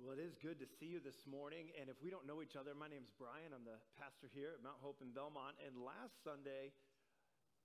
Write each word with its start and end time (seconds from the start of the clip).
Well, 0.00 0.16
it 0.16 0.24
is 0.24 0.32
good 0.40 0.56
to 0.64 0.68
see 0.80 0.88
you 0.88 0.96
this 0.96 1.28
morning. 1.28 1.76
And 1.76 1.92
if 1.92 2.00
we 2.00 2.08
don't 2.08 2.24
know 2.24 2.40
each 2.40 2.56
other, 2.56 2.72
my 2.72 2.88
name's 2.88 3.12
Brian. 3.20 3.52
I'm 3.52 3.68
the 3.68 3.76
pastor 4.00 4.32
here 4.32 4.56
at 4.56 4.64
Mount 4.64 4.80
Hope 4.80 5.04
in 5.04 5.12
Belmont. 5.12 5.60
And 5.60 5.76
last 5.76 6.24
Sunday, 6.24 6.72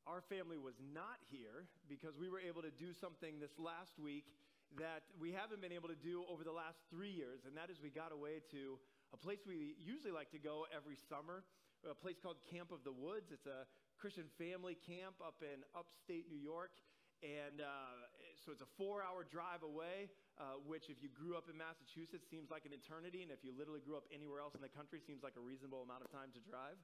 our 0.04 0.20
family 0.20 0.60
was 0.60 0.76
not 0.84 1.24
here 1.32 1.72
because 1.88 2.20
we 2.20 2.28
were 2.28 2.44
able 2.44 2.60
to 2.60 2.76
do 2.76 2.92
something 2.92 3.40
this 3.40 3.56
last 3.56 3.96
week 3.96 4.36
that 4.76 5.08
we 5.16 5.32
haven't 5.32 5.64
been 5.64 5.72
able 5.72 5.88
to 5.88 5.96
do 5.96 6.28
over 6.28 6.44
the 6.44 6.52
last 6.52 6.84
three 6.92 7.16
years. 7.16 7.48
And 7.48 7.56
that 7.56 7.72
is 7.72 7.80
we 7.80 7.88
got 7.88 8.12
away 8.12 8.44
to 8.52 8.84
a 9.16 9.20
place 9.20 9.48
we 9.48 9.80
usually 9.80 10.12
like 10.12 10.28
to 10.36 10.42
go 10.42 10.68
every 10.76 11.00
summer, 11.08 11.48
a 11.88 11.96
place 11.96 12.20
called 12.20 12.44
Camp 12.52 12.76
of 12.76 12.84
the 12.84 12.92
Woods. 12.92 13.32
It's 13.32 13.48
a 13.48 13.64
Christian 13.96 14.28
family 14.36 14.76
camp 14.76 15.24
up 15.24 15.40
in 15.40 15.64
upstate 15.72 16.28
New 16.28 16.44
York. 16.44 16.76
And 17.24 17.64
uh, 17.64 18.12
so 18.44 18.52
it's 18.52 18.60
a 18.60 18.68
four 18.76 19.00
hour 19.00 19.24
drive 19.24 19.64
away, 19.64 20.12
uh, 20.36 20.60
which, 20.68 20.92
if 20.92 21.00
you 21.00 21.08
grew 21.08 21.40
up 21.40 21.48
in 21.48 21.56
Massachusetts, 21.56 22.28
seems 22.28 22.52
like 22.52 22.68
an 22.68 22.76
eternity. 22.76 23.24
And 23.24 23.32
if 23.32 23.40
you 23.44 23.56
literally 23.56 23.80
grew 23.80 23.96
up 23.96 24.04
anywhere 24.12 24.44
else 24.44 24.52
in 24.56 24.64
the 24.64 24.72
country, 24.72 25.00
seems 25.00 25.24
like 25.24 25.40
a 25.40 25.44
reasonable 25.44 25.80
amount 25.84 26.04
of 26.04 26.12
time 26.12 26.36
to 26.36 26.42
drive. 26.44 26.76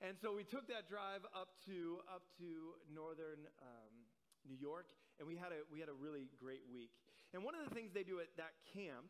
And 0.00 0.16
so 0.20 0.32
we 0.32 0.44
took 0.44 0.68
that 0.68 0.88
drive 0.88 1.24
up 1.32 1.56
to, 1.68 2.04
up 2.08 2.24
to 2.40 2.76
northern 2.88 3.48
um, 3.64 3.92
New 4.44 4.56
York, 4.56 4.92
and 5.16 5.24
we 5.24 5.36
had, 5.36 5.52
a, 5.52 5.64
we 5.72 5.80
had 5.80 5.88
a 5.88 5.96
really 5.96 6.28
great 6.36 6.64
week. 6.68 6.92
And 7.32 7.44
one 7.44 7.56
of 7.56 7.64
the 7.64 7.72
things 7.72 7.92
they 7.92 8.04
do 8.04 8.20
at 8.20 8.32
that 8.36 8.56
camp 8.72 9.08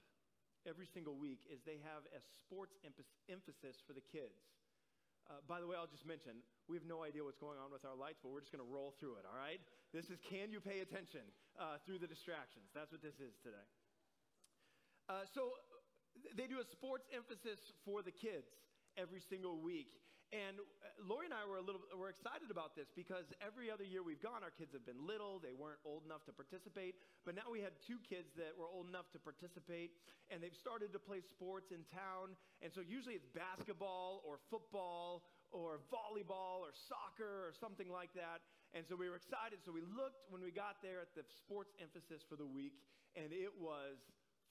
every 0.67 0.87
single 0.87 1.15
week 1.15 1.47
is 1.47 1.63
they 1.63 1.79
have 1.83 2.07
a 2.11 2.21
sports 2.43 2.75
emphasis 2.87 3.79
for 3.87 3.95
the 3.95 4.03
kids. 4.03 4.51
Uh, 5.27 5.43
by 5.51 5.59
the 5.59 5.67
way, 5.67 5.75
I'll 5.75 5.91
just 5.91 6.07
mention, 6.07 6.39
we 6.71 6.79
have 6.79 6.87
no 6.87 7.03
idea 7.03 7.23
what's 7.27 7.39
going 7.39 7.59
on 7.59 7.75
with 7.75 7.83
our 7.83 7.99
lights, 7.99 8.23
but 8.23 8.31
we're 8.31 8.43
just 8.43 8.55
going 8.55 8.63
to 8.63 8.71
roll 8.71 8.95
through 8.99 9.19
it, 9.19 9.27
all 9.27 9.35
right? 9.35 9.59
This 9.91 10.07
is 10.07 10.23
can 10.23 10.55
you 10.55 10.63
pay 10.63 10.87
attention 10.87 11.27
uh, 11.59 11.79
through 11.85 11.99
the 11.99 12.07
distractions? 12.07 12.71
That's 12.75 12.93
what 12.93 13.03
this 13.03 13.17
is 13.21 13.37
today. 13.43 13.67
Uh, 15.09 15.25
so 15.35 15.55
they 16.37 16.47
do 16.47 16.59
a 16.61 16.67
sports 16.67 17.07
emphasis 17.15 17.61
for 17.85 18.03
the 18.03 18.13
kids 18.13 18.49
every 18.97 19.21
single 19.21 19.61
week. 19.61 20.01
And 20.35 20.59
uh, 20.59 20.91
Lori 21.07 21.31
and 21.31 21.35
I 21.37 21.47
were 21.47 21.63
a 21.63 21.63
little 21.63 21.87
were 21.95 22.11
excited 22.11 22.51
about 22.51 22.75
this 22.75 22.91
because 22.91 23.31
every 23.39 23.71
other 23.71 23.87
year 23.87 24.03
we've 24.03 24.23
gone, 24.23 24.43
our 24.43 24.51
kids 24.51 24.75
have 24.75 24.83
been 24.83 24.99
little, 24.99 25.39
they 25.39 25.55
weren't 25.55 25.79
old 25.87 26.03
enough 26.03 26.27
to 26.27 26.35
participate. 26.35 26.99
But 27.23 27.39
now 27.39 27.47
we 27.47 27.63
had 27.63 27.79
two 27.87 28.03
kids 28.03 28.35
that 28.35 28.51
were 28.59 28.67
old 28.67 28.91
enough 28.91 29.07
to 29.15 29.23
participate, 29.23 29.95
and 30.27 30.43
they've 30.43 30.59
started 30.59 30.91
to 30.91 30.99
play 30.99 31.23
sports 31.23 31.71
in 31.71 31.87
town. 31.95 32.35
And 32.59 32.75
so 32.75 32.83
usually 32.83 33.15
it's 33.15 33.31
basketball 33.31 34.27
or 34.27 34.43
football 34.51 35.31
or 35.55 35.79
volleyball 35.95 36.59
or 36.67 36.75
soccer 36.75 37.47
or 37.47 37.55
something 37.55 37.87
like 37.87 38.11
that. 38.19 38.43
And 38.75 38.85
so 38.87 38.97
we 38.97 39.09
were 39.09 39.17
excited. 39.17 39.63
So 39.65 39.73
we 39.73 39.83
looked 39.83 40.27
when 40.29 40.43
we 40.43 40.51
got 40.51 40.83
there 40.83 41.01
at 41.01 41.15
the 41.15 41.25
sports 41.25 41.73
emphasis 41.79 42.23
for 42.27 42.37
the 42.37 42.47
week, 42.47 42.83
and 43.15 43.33
it 43.33 43.55
was 43.57 43.99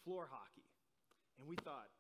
floor 0.04 0.28
hockey. 0.30 0.66
And 1.38 1.48
we 1.48 1.56
thought, 1.62 1.92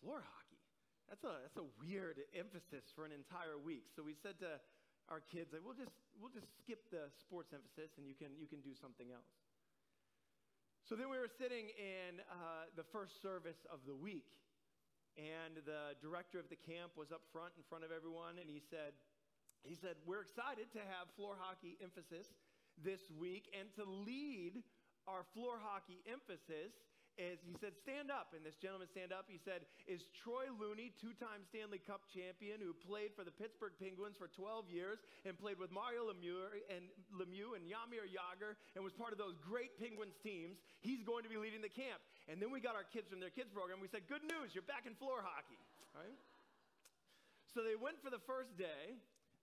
floor 0.00 0.22
hockey? 0.22 0.62
That's 1.10 1.26
a, 1.26 1.42
that's 1.42 1.58
a 1.58 1.68
weird 1.82 2.22
emphasis 2.38 2.86
for 2.94 3.02
an 3.02 3.10
entire 3.10 3.58
week. 3.58 3.90
So 3.92 4.06
we 4.06 4.14
said 4.14 4.38
to 4.46 4.62
our 5.10 5.18
kids, 5.18 5.50
like, 5.50 5.66
we'll 5.66 5.74
just, 5.74 5.92
we'll 6.14 6.30
just 6.30 6.46
skip 6.62 6.86
the 6.94 7.10
sports 7.18 7.50
emphasis 7.50 7.98
and 7.98 8.06
you 8.06 8.14
can, 8.14 8.30
you 8.38 8.46
can 8.46 8.62
do 8.62 8.78
something 8.78 9.10
else. 9.10 9.26
So 10.86 10.94
then 10.94 11.10
we 11.10 11.18
were 11.18 11.30
sitting 11.30 11.70
in 11.74 12.22
uh, 12.30 12.70
the 12.78 12.86
first 12.94 13.18
service 13.20 13.66
of 13.70 13.82
the 13.86 13.94
week, 13.94 14.26
and 15.18 15.58
the 15.66 15.98
director 15.98 16.38
of 16.38 16.46
the 16.48 16.58
camp 16.58 16.94
was 16.94 17.10
up 17.10 17.26
front 17.34 17.54
in 17.58 17.62
front 17.66 17.82
of 17.82 17.90
everyone, 17.90 18.38
and 18.38 18.46
he 18.46 18.58
said, 18.58 18.94
he 19.64 19.74
said, 19.74 19.96
We're 20.06 20.22
excited 20.22 20.72
to 20.72 20.80
have 20.80 21.12
floor 21.16 21.36
hockey 21.38 21.76
emphasis 21.82 22.32
this 22.80 23.10
week, 23.18 23.52
and 23.52 23.68
to 23.76 23.84
lead 23.84 24.62
our 25.08 25.24
floor 25.34 25.60
hockey 25.60 26.00
emphasis 26.08 26.72
is 27.20 27.42
he 27.44 27.52
said, 27.60 27.76
Stand 27.76 28.08
up. 28.08 28.32
And 28.32 28.40
this 28.40 28.56
gentleman 28.56 28.88
stand 28.88 29.12
up. 29.12 29.28
He 29.28 29.36
said, 29.36 29.68
Is 29.84 30.08
Troy 30.16 30.48
Loney, 30.56 30.94
two 30.96 31.12
time 31.20 31.44
Stanley 31.44 31.76
Cup 31.76 32.08
champion, 32.08 32.62
who 32.62 32.72
played 32.72 33.12
for 33.12 33.26
the 33.26 33.34
Pittsburgh 33.34 33.76
Penguins 33.76 34.16
for 34.16 34.32
12 34.32 34.72
years 34.72 35.04
and 35.28 35.36
played 35.36 35.60
with 35.60 35.68
Mario 35.68 36.08
Lemieux 36.08 36.64
and 36.72 36.88
Lemieux 37.12 37.52
and 37.58 37.68
Jaromir 37.68 38.08
Jagr 38.08 38.56
and 38.72 38.80
was 38.80 38.96
part 38.96 39.12
of 39.12 39.20
those 39.20 39.36
great 39.36 39.76
Penguins 39.76 40.16
teams, 40.24 40.62
he's 40.80 41.04
going 41.04 41.26
to 41.26 41.30
be 41.30 41.36
leading 41.36 41.60
the 41.60 41.72
camp. 41.72 42.00
And 42.30 42.40
then 42.40 42.48
we 42.48 42.62
got 42.62 42.78
our 42.78 42.88
kids 42.88 43.12
from 43.12 43.20
their 43.20 43.34
kids 43.34 43.52
program. 43.52 43.84
We 43.84 43.90
said, 43.92 44.08
Good 44.08 44.24
news, 44.24 44.56
you're 44.56 44.66
back 44.66 44.88
in 44.88 44.96
floor 44.96 45.20
hockey. 45.20 45.60
Right? 45.92 46.16
So 47.52 47.66
they 47.66 47.74
went 47.74 47.98
for 47.98 48.08
the 48.08 48.22
first 48.24 48.54
day. 48.56 48.96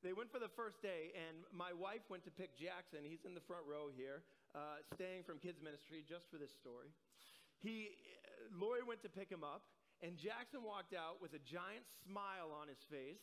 They 0.03 0.13
went 0.13 0.31
for 0.31 0.39
the 0.39 0.51
first 0.53 0.81
day, 0.81 1.11
and 1.17 1.41
my 1.49 1.73
wife 1.73 2.05
went 2.07 2.23
to 2.25 2.31
pick 2.31 2.53
Jackson. 2.53 3.01
He's 3.01 3.25
in 3.25 3.33
the 3.33 3.43
front 3.43 3.65
row 3.65 3.89
here, 3.89 4.21
uh, 4.53 4.85
staying 4.93 5.25
from 5.25 5.41
kids' 5.41 5.57
ministry 5.59 6.05
just 6.05 6.29
for 6.29 6.37
this 6.37 6.53
story 6.53 6.93
he, 7.61 7.97
Lori 8.53 8.85
went 8.85 9.01
to 9.01 9.09
pick 9.09 9.29
him 9.29 9.43
up, 9.43 9.65
and 10.01 10.17
Jackson 10.17 10.61
walked 10.61 10.93
out 10.93 11.21
with 11.21 11.33
a 11.33 11.41
giant 11.41 11.85
smile 12.05 12.53
on 12.53 12.69
his 12.69 12.81
face, 12.89 13.21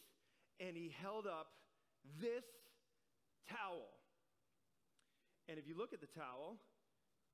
and 0.59 0.75
he 0.75 0.91
held 0.91 1.27
up 1.27 1.55
this 2.19 2.47
towel. 3.47 3.95
And 5.47 5.59
if 5.59 5.69
you 5.69 5.79
look 5.79 5.93
at 5.93 6.01
the 6.01 6.11
towel, 6.11 6.59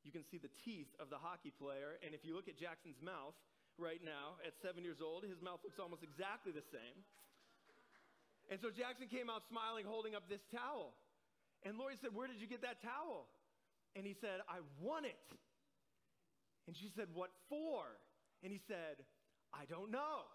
you 0.05 0.13
can 0.13 0.25
see 0.29 0.37
the 0.37 0.53
teeth 0.65 0.93
of 1.01 1.09
the 1.09 1.21
hockey 1.21 1.53
player. 1.53 2.01
And 2.05 2.13
if 2.13 2.25
you 2.25 2.35
look 2.35 2.49
at 2.49 2.57
Jackson's 2.57 3.01
mouth 3.01 3.37
right 3.77 4.01
now, 4.01 4.41
at 4.45 4.57
seven 4.61 4.85
years 4.85 5.01
old, 5.01 5.25
his 5.25 5.41
mouth 5.41 5.61
looks 5.65 5.79
almost 5.79 6.03
exactly 6.03 6.53
the 6.53 6.65
same. 6.73 7.05
And 8.51 8.59
so 8.59 8.69
Jackson 8.75 9.07
came 9.07 9.31
out 9.31 9.47
smiling, 9.47 9.87
holding 9.87 10.19
up 10.19 10.27
this 10.27 10.43
towel. 10.51 10.99
And 11.63 11.79
Lori 11.79 11.95
said, 12.03 12.11
Where 12.11 12.27
did 12.27 12.43
you 12.43 12.51
get 12.51 12.67
that 12.67 12.83
towel? 12.83 13.31
And 13.95 14.03
he 14.03 14.15
said, 14.19 14.43
I 14.51 14.59
won 14.83 15.07
it. 15.07 15.23
And 16.67 16.75
she 16.75 16.91
said, 16.99 17.07
What 17.15 17.31
for? 17.47 17.87
And 18.43 18.51
he 18.51 18.59
said, 18.67 19.07
I 19.55 19.71
don't 19.71 19.95
know. 19.95 20.27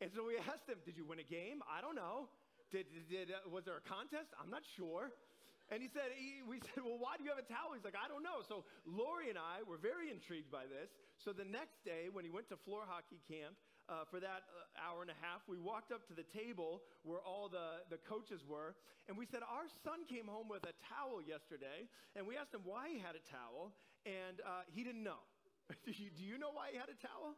and 0.00 0.08
so 0.16 0.24
we 0.24 0.40
asked 0.40 0.64
him, 0.64 0.80
Did 0.88 0.96
you 0.96 1.04
win 1.04 1.20
a 1.20 1.28
game? 1.28 1.60
I 1.68 1.84
don't 1.84 1.96
know. 1.96 2.32
Did, 2.72 2.88
did, 3.12 3.28
uh, 3.28 3.44
was 3.52 3.68
there 3.68 3.76
a 3.76 3.84
contest? 3.84 4.32
I'm 4.40 4.48
not 4.48 4.64
sure. 4.64 5.12
And 5.68 5.80
he 5.80 5.88
said, 5.92 6.12
he, 6.16 6.44
we 6.44 6.60
said, 6.72 6.84
well, 6.84 7.00
why 7.00 7.16
do 7.16 7.24
you 7.24 7.30
have 7.32 7.40
a 7.40 7.46
towel? 7.46 7.72
He's 7.72 7.84
like, 7.84 7.96
I 7.96 8.08
don't 8.08 8.24
know. 8.24 8.44
So 8.44 8.64
Lori 8.84 9.32
and 9.32 9.38
I 9.40 9.64
were 9.64 9.80
very 9.80 10.12
intrigued 10.12 10.50
by 10.50 10.64
this. 10.68 10.92
So 11.20 11.32
the 11.32 11.46
next 11.46 11.84
day, 11.84 12.12
when 12.12 12.24
he 12.24 12.32
went 12.32 12.48
to 12.52 12.56
floor 12.64 12.84
hockey 12.84 13.20
camp 13.28 13.56
uh, 13.88 14.08
for 14.08 14.20
that 14.20 14.48
uh, 14.48 14.80
hour 14.80 15.04
and 15.04 15.12
a 15.12 15.18
half, 15.20 15.44
we 15.48 15.60
walked 15.60 15.92
up 15.92 16.06
to 16.08 16.14
the 16.16 16.24
table 16.32 16.82
where 17.04 17.20
all 17.20 17.48
the, 17.48 17.84
the 17.92 18.00
coaches 18.08 18.40
were. 18.46 18.74
And 19.08 19.16
we 19.16 19.28
said, 19.28 19.44
our 19.44 19.68
son 19.84 20.08
came 20.08 20.24
home 20.24 20.48
with 20.48 20.64
a 20.64 20.74
towel 20.88 21.20
yesterday. 21.20 21.88
And 22.16 22.24
we 22.24 22.36
asked 22.36 22.56
him 22.56 22.64
why 22.64 22.88
he 22.88 22.98
had 22.98 23.12
a 23.16 23.24
towel. 23.28 23.76
And 24.08 24.40
uh, 24.40 24.64
he 24.72 24.84
didn't 24.84 25.04
know. 25.04 25.20
do, 25.84 25.92
you, 25.92 26.08
do 26.08 26.24
you 26.24 26.40
know 26.40 26.52
why 26.52 26.72
he 26.72 26.76
had 26.80 26.88
a 26.88 26.96
towel? 26.96 27.36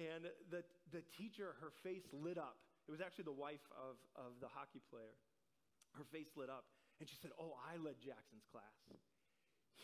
And 0.00 0.26
the, 0.50 0.64
the 0.90 1.04
teacher, 1.14 1.54
her 1.60 1.70
face 1.84 2.08
lit 2.10 2.40
up. 2.40 2.58
It 2.88 2.92
was 2.92 3.00
actually 3.00 3.28
the 3.28 3.36
wife 3.36 3.64
of, 3.72 3.96
of 4.16 4.36
the 4.40 4.48
hockey 4.48 4.80
player. 4.92 5.14
Her 5.96 6.04
face 6.08 6.28
lit 6.36 6.50
up. 6.50 6.66
And 7.00 7.08
she 7.08 7.16
said, 7.20 7.30
Oh, 7.38 7.56
I 7.64 7.76
led 7.80 8.00
Jackson's 8.02 8.44
class. 8.50 8.74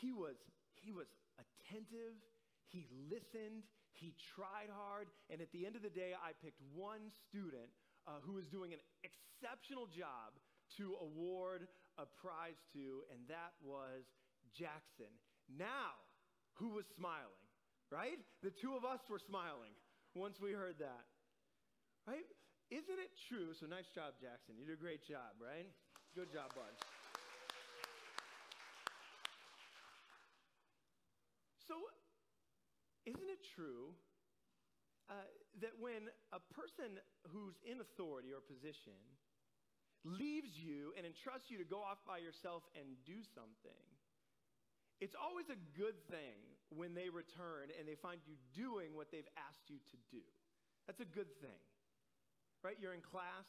He 0.01 0.13
was, 0.13 0.37
he 0.75 0.93
was 0.93 1.07
attentive, 1.39 2.17
he 2.69 2.87
listened, 3.11 3.67
he 3.95 4.15
tried 4.35 4.71
hard, 4.73 5.09
and 5.29 5.41
at 5.41 5.53
the 5.53 5.67
end 5.67 5.77
of 5.77 5.83
the 5.83 5.93
day, 5.93 6.15
I 6.17 6.33
picked 6.43 6.61
one 6.73 7.11
student 7.29 7.69
uh, 8.07 8.23
who 8.25 8.35
was 8.35 8.47
doing 8.47 8.73
an 8.73 8.81
exceptional 9.05 9.87
job 9.87 10.37
to 10.79 10.97
award 11.03 11.69
a 11.99 12.07
prize 12.23 12.59
to, 12.73 13.05
and 13.11 13.21
that 13.29 13.53
was 13.61 14.07
Jackson. 14.57 15.11
Now, 15.51 15.99
who 16.55 16.71
was 16.77 16.87
smiling? 16.97 17.45
Right? 17.91 18.23
The 18.43 18.55
two 18.55 18.79
of 18.79 18.85
us 18.87 19.03
were 19.11 19.19
smiling 19.19 19.75
once 20.15 20.39
we 20.41 20.53
heard 20.53 20.79
that. 20.79 21.05
Right? 22.07 22.27
Isn't 22.71 23.03
it 23.03 23.11
true? 23.27 23.51
So 23.59 23.67
nice 23.67 23.91
job, 23.91 24.15
Jackson. 24.23 24.55
You 24.55 24.65
did 24.65 24.79
a 24.79 24.83
great 24.83 25.03
job, 25.03 25.35
right? 25.43 25.67
Good 26.15 26.31
job, 26.31 26.55
bud. 26.55 26.71
So, 31.67 31.75
isn't 33.11 33.31
it 33.31 33.43
true 33.43 33.93
uh, 35.11 35.27
that 35.59 35.75
when 35.83 36.07
a 36.31 36.39
person 36.55 37.03
who's 37.35 37.59
in 37.67 37.83
authority 37.83 38.31
or 38.31 38.39
position 38.39 38.97
leaves 40.07 40.55
you 40.55 40.95
and 40.95 41.05
entrusts 41.05 41.51
you 41.51 41.59
to 41.59 41.67
go 41.67 41.83
off 41.83 41.99
by 42.07 42.23
yourself 42.23 42.63
and 42.79 42.87
do 43.03 43.21
something, 43.35 43.85
it's 45.03 45.19
always 45.19 45.51
a 45.51 45.59
good 45.75 45.99
thing 46.07 46.39
when 46.71 46.95
they 46.95 47.11
return 47.11 47.75
and 47.75 47.89
they 47.89 47.99
find 47.99 48.23
you 48.29 48.39
doing 48.55 48.95
what 48.95 49.11
they've 49.11 49.29
asked 49.35 49.67
you 49.67 49.83
to 49.91 49.99
do. 50.13 50.23
That's 50.87 51.03
a 51.03 51.09
good 51.09 51.33
thing, 51.43 51.61
right? 52.63 52.79
You're 52.79 52.95
in 52.95 53.03
class 53.03 53.49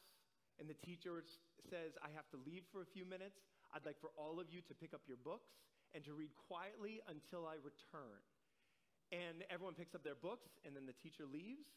and 0.57 0.65
the 0.65 0.77
teacher 0.81 1.21
says, 1.69 1.93
I 2.01 2.09
have 2.17 2.25
to 2.33 2.37
leave 2.41 2.65
for 2.73 2.81
a 2.81 2.89
few 2.89 3.05
minutes. 3.05 3.37
I'd 3.75 3.85
like 3.85 3.99
for 4.01 4.09
all 4.17 4.39
of 4.41 4.49
you 4.49 4.61
to 4.65 4.73
pick 4.73 4.93
up 4.93 5.05
your 5.07 5.21
books 5.21 5.53
and 5.93 6.03
to 6.05 6.13
read 6.13 6.31
quietly 6.49 7.01
until 7.07 7.45
I 7.45 7.59
return. 7.61 8.19
And 9.11 9.43
everyone 9.51 9.75
picks 9.75 9.93
up 9.93 10.03
their 10.03 10.15
books, 10.15 10.49
and 10.63 10.71
then 10.75 10.87
the 10.87 10.95
teacher 11.03 11.27
leaves, 11.27 11.67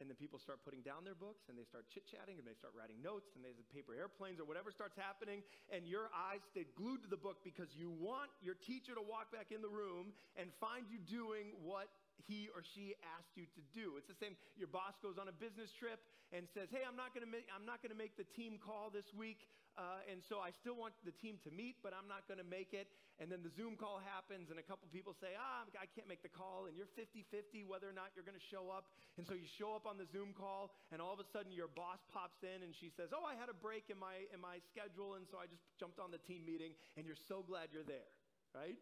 and 0.00 0.08
then 0.08 0.16
people 0.16 0.38
start 0.38 0.60
putting 0.60 0.84
down 0.84 1.08
their 1.08 1.16
books 1.16 1.48
and 1.48 1.56
they 1.56 1.64
start 1.64 1.88
chit 1.88 2.04
chatting 2.04 2.36
and 2.36 2.44
they 2.44 2.52
start 2.52 2.76
writing 2.76 3.00
notes 3.00 3.32
and 3.32 3.40
there's 3.40 3.56
paper 3.72 3.96
airplanes 3.96 4.36
or 4.36 4.44
whatever 4.44 4.68
starts 4.68 4.92
happening 4.92 5.40
and 5.72 5.88
your 5.88 6.12
eyes 6.12 6.44
stay 6.44 6.68
glued 6.76 7.00
to 7.00 7.08
the 7.08 7.16
book 7.16 7.40
because 7.40 7.72
you 7.72 7.88
want 7.96 8.28
your 8.44 8.52
teacher 8.60 8.92
to 8.92 9.00
walk 9.00 9.32
back 9.32 9.48
in 9.48 9.64
the 9.64 9.72
room 9.72 10.12
and 10.36 10.52
find 10.60 10.84
you 10.92 11.00
doing 11.00 11.56
what 11.64 11.88
he 12.28 12.52
or 12.52 12.60
she 12.60 12.92
asked 13.16 13.32
you 13.36 13.48
to 13.56 13.62
do. 13.72 13.96
It's 13.96 14.08
the 14.08 14.16
same. 14.16 14.36
Your 14.56 14.68
boss 14.68 14.96
goes 15.00 15.16
on 15.16 15.28
a 15.28 15.36
business 15.36 15.72
trip 15.72 16.00
and 16.32 16.48
says, 16.52 16.68
"Hey, 16.72 16.82
I'm 16.84 16.96
not 16.96 17.12
going 17.12 17.24
to 17.24 17.32
I'm 17.52 17.68
not 17.68 17.84
going 17.84 17.92
to 17.92 17.98
make 17.98 18.16
the 18.16 18.28
team 18.36 18.56
call 18.56 18.88
this 18.88 19.12
week, 19.12 19.48
uh, 19.76 20.00
and 20.10 20.24
so 20.24 20.40
I 20.40 20.50
still 20.50 20.76
want 20.76 20.96
the 21.04 21.12
team 21.12 21.36
to 21.44 21.50
meet, 21.52 21.76
but 21.84 21.92
I'm 21.92 22.08
not 22.08 22.24
going 22.26 22.40
to 22.40 22.48
make 22.48 22.72
it." 22.72 22.88
And 23.16 23.32
then 23.32 23.40
the 23.40 23.52
Zoom 23.52 23.76
call 23.76 24.00
happens, 24.04 24.50
and 24.52 24.58
a 24.60 24.66
couple 24.66 24.88
people 24.92 25.16
say, 25.16 25.32
"Ah, 25.36 25.64
I 25.80 25.86
can't 25.86 26.08
make 26.08 26.20
the 26.20 26.32
call," 26.32 26.66
and 26.66 26.76
you're 26.76 26.90
50-50 26.96 27.64
whether 27.64 27.88
or 27.88 27.96
not 27.96 28.12
you're 28.12 28.24
going 28.24 28.36
to 28.36 28.48
show 28.52 28.68
up. 28.68 28.92
And 29.16 29.24
so 29.24 29.32
you 29.32 29.48
show 29.48 29.72
up 29.72 29.88
on 29.88 29.96
the 29.96 30.04
Zoom 30.12 30.36
call, 30.36 30.76
and 30.92 31.00
all 31.00 31.16
of 31.16 31.20
a 31.20 31.28
sudden 31.32 31.52
your 31.52 31.68
boss 31.68 32.00
pops 32.12 32.44
in 32.44 32.64
and 32.64 32.74
she 32.76 32.92
says, 32.92 33.12
"Oh, 33.16 33.24
I 33.24 33.36
had 33.36 33.48
a 33.48 33.56
break 33.56 33.88
in 33.88 33.96
my 33.96 34.28
in 34.32 34.40
my 34.40 34.60
schedule, 34.68 35.16
and 35.16 35.24
so 35.28 35.40
I 35.40 35.46
just 35.48 35.64
jumped 35.80 36.00
on 36.00 36.10
the 36.12 36.20
team 36.24 36.44
meeting." 36.44 36.76
And 36.96 37.06
you're 37.06 37.20
so 37.28 37.40
glad 37.40 37.72
you're 37.72 37.88
there, 37.88 38.12
right? 38.52 38.76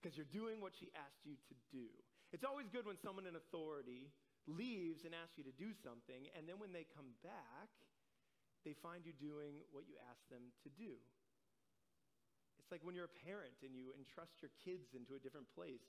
Because 0.00 0.16
you're 0.16 0.32
doing 0.32 0.60
what 0.60 0.76
she 0.76 0.92
asked 0.94 1.24
you 1.24 1.34
to 1.34 1.54
do. 1.72 1.88
It's 2.32 2.44
always 2.44 2.68
good 2.68 2.84
when 2.84 3.00
someone 3.00 3.24
in 3.24 3.36
authority 3.36 4.12
leaves 4.46 5.04
and 5.04 5.12
asks 5.16 5.36
you 5.36 5.44
to 5.44 5.56
do 5.56 5.72
something, 5.84 6.28
and 6.36 6.48
then 6.48 6.56
when 6.60 6.72
they 6.72 6.84
come 6.96 7.12
back, 7.24 7.68
they 8.64 8.74
find 8.78 9.06
you 9.06 9.14
doing 9.16 9.62
what 9.70 9.86
you 9.86 9.94
ask 10.10 10.22
them 10.28 10.50
to 10.64 10.70
do. 10.74 10.98
It's 12.58 12.70
like 12.74 12.84
when 12.84 12.92
you're 12.92 13.08
a 13.08 13.18
parent 13.24 13.56
and 13.64 13.72
you 13.72 13.96
entrust 13.96 14.44
your 14.44 14.52
kids 14.60 14.92
into 14.92 15.16
a 15.16 15.20
different 15.22 15.48
place, 15.56 15.88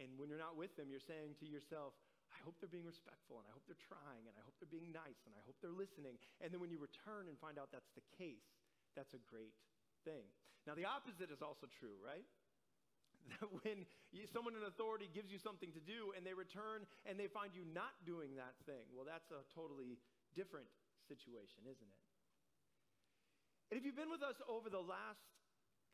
and 0.00 0.10
when 0.16 0.26
you're 0.32 0.40
not 0.40 0.56
with 0.56 0.74
them, 0.74 0.88
you're 0.88 1.04
saying 1.04 1.38
to 1.38 1.46
yourself, 1.46 1.94
I 2.30 2.38
hope 2.46 2.58
they're 2.62 2.70
being 2.70 2.86
respectful, 2.86 3.42
and 3.42 3.46
I 3.46 3.52
hope 3.52 3.66
they're 3.66 3.86
trying, 3.90 4.26
and 4.26 4.34
I 4.38 4.42
hope 4.46 4.54
they're 4.62 4.70
being 4.70 4.94
nice, 4.94 5.18
and 5.26 5.34
I 5.34 5.42
hope 5.44 5.58
they're 5.60 5.74
listening. 5.74 6.16
And 6.38 6.54
then 6.54 6.62
when 6.62 6.70
you 6.70 6.78
return 6.78 7.26
and 7.26 7.36
find 7.36 7.58
out 7.58 7.74
that's 7.74 7.90
the 7.98 8.06
case, 8.14 8.46
that's 8.94 9.12
a 9.14 9.22
great 9.26 9.54
thing. 10.06 10.24
Now, 10.64 10.78
the 10.78 10.86
opposite 10.86 11.30
is 11.30 11.42
also 11.42 11.66
true, 11.68 11.98
right? 12.00 12.26
that 13.38 13.50
when 13.62 13.84
you, 14.10 14.24
someone 14.30 14.56
in 14.56 14.64
authority 14.64 15.10
gives 15.12 15.28
you 15.30 15.38
something 15.38 15.70
to 15.76 15.82
do 15.82 16.16
and 16.16 16.24
they 16.24 16.32
return 16.32 16.88
and 17.04 17.20
they 17.20 17.28
find 17.28 17.52
you 17.52 17.68
not 17.68 17.92
doing 18.08 18.34
that 18.40 18.56
thing, 18.64 18.88
well, 18.90 19.04
that's 19.04 19.28
a 19.30 19.44
totally 19.52 20.00
different 20.32 20.70
situation, 21.10 21.66
isn't 21.66 21.90
it? 21.90 22.02
And 23.70 23.74
if 23.78 23.82
you've 23.82 23.98
been 23.98 24.10
with 24.10 24.22
us 24.22 24.38
over 24.46 24.70
the 24.70 24.82
last 24.82 25.26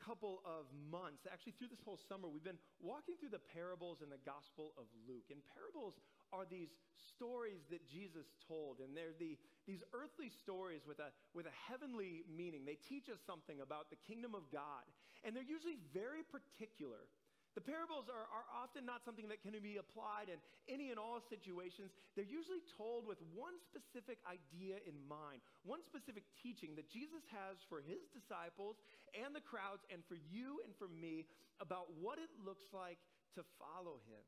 couple 0.05 0.45
of 0.45 0.69
months, 0.93 1.25
actually 1.25 1.57
through 1.57 1.73
this 1.73 1.81
whole 1.81 2.01
summer, 2.09 2.29
we've 2.29 2.45
been 2.45 2.61
walking 2.81 3.17
through 3.17 3.33
the 3.33 3.41
parables 3.57 4.05
in 4.05 4.13
the 4.13 4.21
Gospel 4.29 4.77
of 4.77 4.85
Luke. 5.09 5.33
And 5.33 5.41
parables 5.57 5.97
are 6.33 6.45
these 6.45 6.69
stories 7.17 7.65
that 7.73 7.85
Jesus 7.89 8.29
told, 8.45 8.81
and 8.85 8.93
they're 8.93 9.17
the, 9.17 9.41
these 9.65 9.81
earthly 9.97 10.29
stories 10.29 10.85
with 10.85 11.01
a, 11.01 11.13
with 11.33 11.49
a 11.49 11.57
heavenly 11.69 12.25
meaning. 12.29 12.65
They 12.65 12.77
teach 12.77 13.09
us 13.09 13.21
something 13.25 13.61
about 13.61 13.89
the 13.89 14.01
kingdom 14.05 14.37
of 14.37 14.49
God, 14.53 14.85
and 15.25 15.33
they're 15.33 15.47
usually 15.47 15.81
very 15.93 16.25
particular. 16.25 17.09
The 17.57 17.65
parables 17.65 18.13
are, 18.13 18.29
are 18.29 18.45
often 18.53 18.85
not 18.85 19.01
something 19.01 19.33
that 19.33 19.41
can 19.41 19.57
be 19.65 19.81
applied 19.81 20.29
in 20.29 20.37
any 20.69 20.93
and 20.93 21.01
all 21.01 21.25
situations. 21.25 21.89
They're 22.13 22.29
usually 22.29 22.61
told 22.77 23.09
with 23.09 23.17
one 23.33 23.57
specific 23.65 24.21
idea 24.29 24.77
in 24.85 24.93
mind, 25.09 25.41
one 25.65 25.81
specific 25.81 26.29
teaching 26.37 26.77
that 26.77 26.93
Jesus 26.93 27.25
has 27.33 27.57
for 27.73 27.81
his 27.81 28.13
disciples 28.13 28.77
and 29.17 29.33
the 29.33 29.41
crowds, 29.41 29.89
and 29.89 30.05
for 30.05 30.21
you 30.29 30.61
and 30.69 30.77
for 30.77 30.93
me 30.93 31.25
about 31.57 31.89
what 31.97 32.21
it 32.21 32.29
looks 32.45 32.69
like 32.77 33.01
to 33.41 33.43
follow 33.57 34.05
him. 34.05 34.21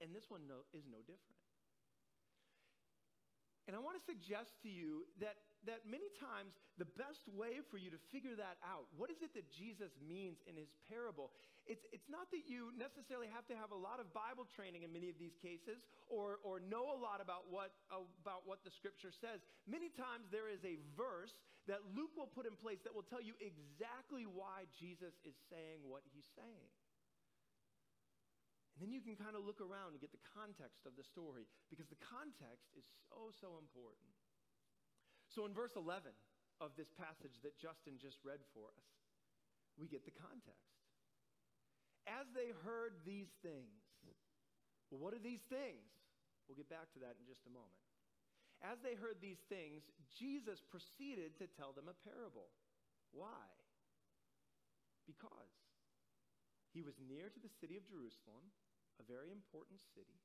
And 0.00 0.16
this 0.16 0.32
one 0.32 0.48
no, 0.48 0.64
is 0.72 0.88
no 0.88 1.04
different. 1.04 1.36
And 3.68 3.76
I 3.76 3.80
want 3.84 3.94
to 3.94 4.04
suggest 4.08 4.58
to 4.66 4.70
you 4.72 5.06
that, 5.22 5.38
that 5.70 5.86
many 5.86 6.10
times 6.18 6.58
the 6.82 6.88
best 6.98 7.30
way 7.30 7.62
for 7.70 7.78
you 7.78 7.94
to 7.94 8.00
figure 8.10 8.34
that 8.34 8.58
out, 8.66 8.90
what 8.98 9.06
is 9.06 9.22
it 9.22 9.30
that 9.38 9.46
Jesus 9.54 9.94
means 10.02 10.42
in 10.50 10.58
his 10.58 10.74
parable? 10.90 11.30
It's, 11.62 11.86
it's 11.94 12.10
not 12.10 12.26
that 12.34 12.50
you 12.50 12.74
necessarily 12.74 13.30
have 13.30 13.46
to 13.46 13.54
have 13.54 13.70
a 13.70 13.78
lot 13.78 14.02
of 14.02 14.10
Bible 14.10 14.42
training 14.50 14.82
in 14.82 14.90
many 14.90 15.06
of 15.06 15.14
these 15.14 15.38
cases 15.38 15.86
or, 16.10 16.42
or 16.42 16.58
know 16.58 16.90
a 16.90 16.98
lot 16.98 17.22
about 17.22 17.46
what, 17.46 17.70
about 17.86 18.42
what 18.50 18.66
the 18.66 18.72
scripture 18.74 19.14
says. 19.14 19.46
Many 19.62 19.86
times 19.94 20.26
there 20.34 20.50
is 20.50 20.58
a 20.66 20.82
verse 20.98 21.38
that 21.70 21.78
Luke 21.94 22.10
will 22.18 22.26
put 22.26 22.50
in 22.50 22.58
place 22.58 22.82
that 22.82 22.90
will 22.90 23.06
tell 23.06 23.22
you 23.22 23.38
exactly 23.38 24.26
why 24.26 24.66
Jesus 24.74 25.14
is 25.22 25.38
saying 25.46 25.86
what 25.86 26.02
he's 26.10 26.26
saying. 26.34 26.70
And 28.74 28.82
then 28.82 28.90
you 28.90 29.04
can 29.04 29.14
kind 29.14 29.38
of 29.38 29.46
look 29.46 29.62
around 29.62 29.94
and 29.94 30.02
get 30.02 30.10
the 30.10 30.26
context 30.34 30.82
of 30.90 30.98
the 30.98 31.06
story 31.06 31.46
because 31.70 31.86
the 31.86 32.02
context 32.02 32.74
is 32.74 32.82
so, 33.06 33.30
so 33.30 33.62
important. 33.62 34.10
So 35.30 35.46
in 35.46 35.54
verse 35.54 35.78
11 35.78 36.10
of 36.58 36.74
this 36.74 36.90
passage 36.90 37.38
that 37.46 37.54
Justin 37.54 38.02
just 38.02 38.18
read 38.26 38.42
for 38.50 38.74
us, 38.74 38.88
we 39.78 39.86
get 39.86 40.02
the 40.02 40.16
context. 40.18 40.81
As 42.06 42.26
they 42.34 42.50
heard 42.66 42.98
these 43.06 43.30
things, 43.42 43.82
well, 44.90 45.00
what 45.00 45.14
are 45.14 45.22
these 45.22 45.42
things? 45.48 45.86
We'll 46.46 46.58
get 46.58 46.68
back 46.68 46.92
to 46.98 47.00
that 47.00 47.16
in 47.16 47.24
just 47.24 47.46
a 47.46 47.52
moment. 47.54 47.80
As 48.62 48.78
they 48.82 48.94
heard 48.94 49.18
these 49.18 49.42
things, 49.48 49.82
Jesus 50.14 50.62
proceeded 50.62 51.34
to 51.38 51.50
tell 51.50 51.74
them 51.74 51.90
a 51.90 51.96
parable. 52.06 52.50
Why? 53.10 53.50
Because 55.06 55.54
he 56.70 56.82
was 56.82 56.94
near 57.02 57.28
to 57.28 57.40
the 57.42 57.52
city 57.60 57.74
of 57.74 57.88
Jerusalem 57.88 58.54
a 59.00 59.04
very 59.04 59.34
important 59.34 59.82
city. 59.94 60.22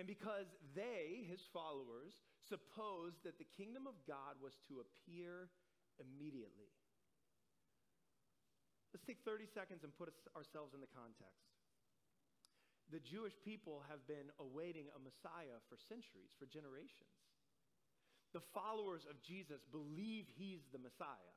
And 0.00 0.08
because 0.08 0.48
they, 0.72 1.28
his 1.28 1.44
followers, 1.52 2.16
supposed 2.48 3.20
that 3.28 3.36
the 3.36 3.52
kingdom 3.56 3.84
of 3.84 4.00
God 4.08 4.40
was 4.40 4.56
to 4.72 4.80
appear 4.80 5.52
immediately. 6.00 6.72
Let's 8.92 9.08
take 9.08 9.24
30 9.24 9.48
seconds 9.48 9.82
and 9.82 9.92
put 9.96 10.12
ourselves 10.36 10.76
in 10.76 10.84
the 10.84 10.92
context. 10.92 11.48
The 12.92 13.00
Jewish 13.00 13.32
people 13.40 13.80
have 13.88 14.04
been 14.04 14.28
awaiting 14.36 14.92
a 14.92 15.00
Messiah 15.00 15.56
for 15.72 15.80
centuries, 15.80 16.36
for 16.36 16.44
generations. 16.44 17.16
The 18.36 18.44
followers 18.52 19.08
of 19.08 19.16
Jesus 19.24 19.64
believe 19.72 20.28
he's 20.36 20.68
the 20.72 20.80
Messiah 20.80 21.32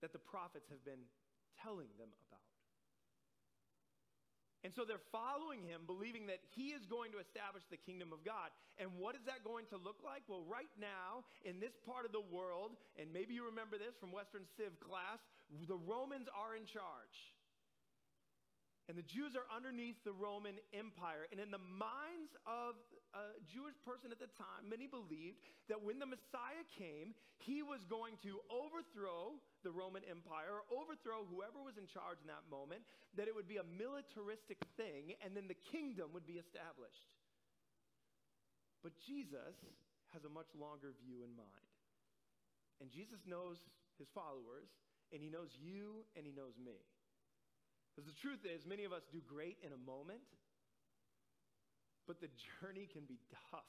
that 0.00 0.16
the 0.16 0.20
prophets 0.20 0.72
have 0.72 0.80
been 0.80 1.04
telling 1.60 1.92
them 2.00 2.08
about. 2.28 2.40
And 4.60 4.76
so 4.76 4.84
they're 4.84 5.00
following 5.08 5.64
him, 5.64 5.88
believing 5.88 6.28
that 6.28 6.44
he 6.52 6.76
is 6.76 6.84
going 6.84 7.16
to 7.16 7.20
establish 7.20 7.64
the 7.72 7.80
kingdom 7.80 8.12
of 8.12 8.20
God. 8.28 8.52
And 8.76 8.92
what 9.00 9.16
is 9.16 9.24
that 9.24 9.40
going 9.40 9.64
to 9.72 9.80
look 9.80 10.04
like? 10.04 10.20
Well, 10.28 10.44
right 10.44 10.68
now, 10.76 11.24
in 11.48 11.64
this 11.64 11.72
part 11.88 12.04
of 12.04 12.12
the 12.12 12.20
world, 12.20 12.76
and 13.00 13.08
maybe 13.08 13.32
you 13.32 13.48
remember 13.48 13.80
this 13.80 13.96
from 13.96 14.12
Western 14.12 14.44
Civ 14.60 14.76
class, 14.84 15.20
the 15.66 15.80
Romans 15.86 16.28
are 16.30 16.54
in 16.54 16.66
charge. 16.66 17.18
And 18.90 18.98
the 18.98 19.06
Jews 19.06 19.38
are 19.38 19.46
underneath 19.54 20.02
the 20.02 20.10
Roman 20.10 20.58
Empire. 20.74 21.30
And 21.30 21.38
in 21.38 21.54
the 21.54 21.62
minds 21.62 22.34
of 22.42 22.74
a 23.14 23.38
Jewish 23.46 23.78
person 23.86 24.10
at 24.10 24.18
the 24.18 24.26
time, 24.34 24.66
many 24.66 24.90
believed 24.90 25.38
that 25.70 25.78
when 25.78 26.02
the 26.02 26.10
Messiah 26.10 26.66
came, 26.74 27.14
he 27.38 27.62
was 27.62 27.86
going 27.86 28.18
to 28.26 28.42
overthrow 28.50 29.38
the 29.62 29.70
Roman 29.70 30.02
Empire, 30.10 30.58
or 30.58 30.66
overthrow 30.74 31.22
whoever 31.22 31.62
was 31.62 31.78
in 31.78 31.86
charge 31.86 32.18
in 32.18 32.26
that 32.34 32.42
moment, 32.50 32.82
that 33.14 33.30
it 33.30 33.34
would 33.36 33.46
be 33.46 33.62
a 33.62 33.66
militaristic 33.78 34.58
thing, 34.74 35.14
and 35.22 35.38
then 35.38 35.46
the 35.46 35.58
kingdom 35.70 36.10
would 36.10 36.26
be 36.26 36.42
established. 36.42 37.14
But 38.82 38.98
Jesus 38.98 39.54
has 40.10 40.26
a 40.26 40.32
much 40.32 40.50
longer 40.58 40.98
view 40.98 41.22
in 41.22 41.30
mind. 41.38 41.70
And 42.82 42.90
Jesus 42.90 43.22
knows 43.22 43.62
his 44.02 44.10
followers, 44.10 44.66
and 45.12 45.22
he 45.22 45.28
knows 45.28 45.50
you, 45.58 46.06
and 46.16 46.26
he 46.26 46.32
knows 46.32 46.54
me. 46.58 46.78
Because 47.90 48.06
the 48.06 48.16
truth 48.16 48.46
is, 48.46 48.66
many 48.66 48.84
of 48.84 48.92
us 48.92 49.02
do 49.10 49.18
great 49.26 49.58
in 49.66 49.72
a 49.74 49.80
moment, 49.82 50.22
but 52.06 52.20
the 52.20 52.30
journey 52.60 52.86
can 52.86 53.04
be 53.04 53.18
tough. 53.50 53.66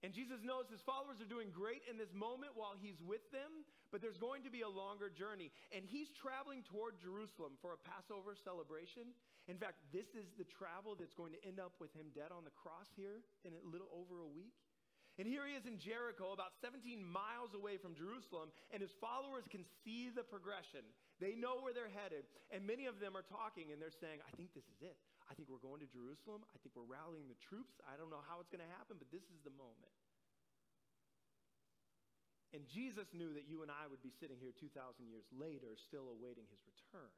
And 0.00 0.16
Jesus 0.16 0.40
knows 0.40 0.64
his 0.72 0.80
followers 0.80 1.20
are 1.20 1.28
doing 1.28 1.52
great 1.52 1.84
in 1.84 2.00
this 2.00 2.08
moment 2.16 2.56
while 2.56 2.72
he's 2.72 2.96
with 3.04 3.20
them, 3.36 3.68
but 3.92 4.00
there's 4.00 4.16
going 4.16 4.40
to 4.48 4.52
be 4.52 4.64
a 4.64 4.68
longer 4.68 5.12
journey. 5.12 5.52
And 5.76 5.84
he's 5.84 6.08
traveling 6.16 6.64
toward 6.64 6.96
Jerusalem 6.96 7.60
for 7.60 7.76
a 7.76 7.80
Passover 7.84 8.32
celebration. 8.32 9.12
In 9.44 9.60
fact, 9.60 9.84
this 9.92 10.08
is 10.16 10.32
the 10.40 10.48
travel 10.48 10.96
that's 10.96 11.12
going 11.12 11.36
to 11.36 11.42
end 11.44 11.60
up 11.60 11.76
with 11.76 11.92
him 11.92 12.08
dead 12.16 12.32
on 12.32 12.48
the 12.48 12.56
cross 12.56 12.88
here 12.96 13.20
in 13.44 13.52
a 13.52 13.60
little 13.60 13.92
over 13.92 14.24
a 14.24 14.30
week. 14.32 14.56
And 15.20 15.28
here 15.28 15.44
he 15.44 15.52
is 15.52 15.68
in 15.68 15.76
Jericho, 15.76 16.32
about 16.32 16.56
17 16.64 16.96
miles 17.04 17.52
away 17.52 17.76
from 17.76 17.92
Jerusalem, 17.92 18.48
and 18.72 18.80
his 18.80 18.96
followers 19.04 19.44
can 19.52 19.68
see 19.84 20.08
the 20.08 20.24
progression. 20.24 20.80
They 21.20 21.36
know 21.36 21.60
where 21.60 21.76
they're 21.76 21.92
headed. 21.92 22.24
And 22.48 22.64
many 22.64 22.88
of 22.88 22.96
them 23.04 23.12
are 23.12 23.28
talking 23.28 23.68
and 23.68 23.76
they're 23.76 23.92
saying, 23.92 24.24
I 24.24 24.32
think 24.40 24.56
this 24.56 24.64
is 24.64 24.80
it. 24.80 24.96
I 25.28 25.36
think 25.36 25.52
we're 25.52 25.60
going 25.60 25.84
to 25.84 25.90
Jerusalem. 25.92 26.48
I 26.48 26.56
think 26.64 26.72
we're 26.72 26.88
rallying 26.88 27.28
the 27.28 27.36
troops. 27.36 27.76
I 27.84 28.00
don't 28.00 28.08
know 28.08 28.24
how 28.24 28.40
it's 28.40 28.48
going 28.48 28.64
to 28.64 28.72
happen, 28.80 28.96
but 28.96 29.12
this 29.12 29.28
is 29.28 29.44
the 29.44 29.52
moment. 29.52 29.92
And 32.56 32.64
Jesus 32.64 33.12
knew 33.12 33.36
that 33.36 33.44
you 33.44 33.60
and 33.60 33.68
I 33.68 33.92
would 33.92 34.00
be 34.00 34.16
sitting 34.16 34.40
here 34.40 34.56
2,000 34.56 34.72
years 35.04 35.28
later, 35.36 35.76
still 35.76 36.08
awaiting 36.16 36.48
his 36.48 36.64
return. 36.64 37.12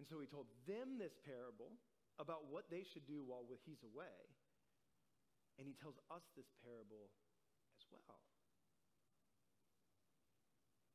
And 0.00 0.08
so 0.08 0.16
he 0.16 0.24
told 0.24 0.48
them 0.64 0.96
this 0.96 1.12
parable 1.28 1.76
about 2.16 2.48
what 2.48 2.72
they 2.72 2.88
should 2.88 3.04
do 3.04 3.20
while 3.20 3.44
he's 3.68 3.84
away. 3.84 4.16
And 5.60 5.68
he 5.68 5.76
tells 5.76 6.00
us 6.08 6.24
this 6.36 6.48
parable 6.64 7.12
as 7.76 7.84
well. 7.92 8.20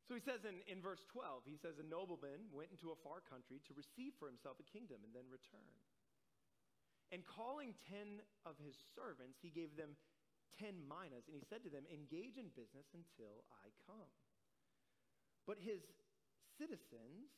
So 0.07 0.15
he 0.15 0.23
says 0.23 0.47
in, 0.47 0.63
in 0.71 0.79
verse 0.79 1.03
12, 1.11 1.43
he 1.43 1.59
says, 1.59 1.83
A 1.83 1.85
nobleman 1.85 2.47
went 2.55 2.71
into 2.71 2.95
a 2.95 3.01
far 3.03 3.19
country 3.19 3.59
to 3.67 3.75
receive 3.75 4.15
for 4.15 4.31
himself 4.31 4.55
a 4.55 4.67
kingdom 4.71 5.03
and 5.03 5.11
then 5.11 5.27
return. 5.27 5.75
And 7.11 7.27
calling 7.27 7.75
ten 7.87 8.23
of 8.47 8.55
his 8.59 8.75
servants, 8.95 9.39
he 9.43 9.51
gave 9.51 9.75
them 9.75 9.99
ten 10.55 10.79
minas, 10.87 11.27
and 11.27 11.35
he 11.35 11.43
said 11.43 11.59
to 11.67 11.71
them, 11.71 11.83
Engage 11.91 12.39
in 12.39 12.55
business 12.55 12.87
until 12.95 13.43
I 13.51 13.67
come. 13.83 14.11
But 15.43 15.59
his 15.59 15.83
citizens 16.55 17.31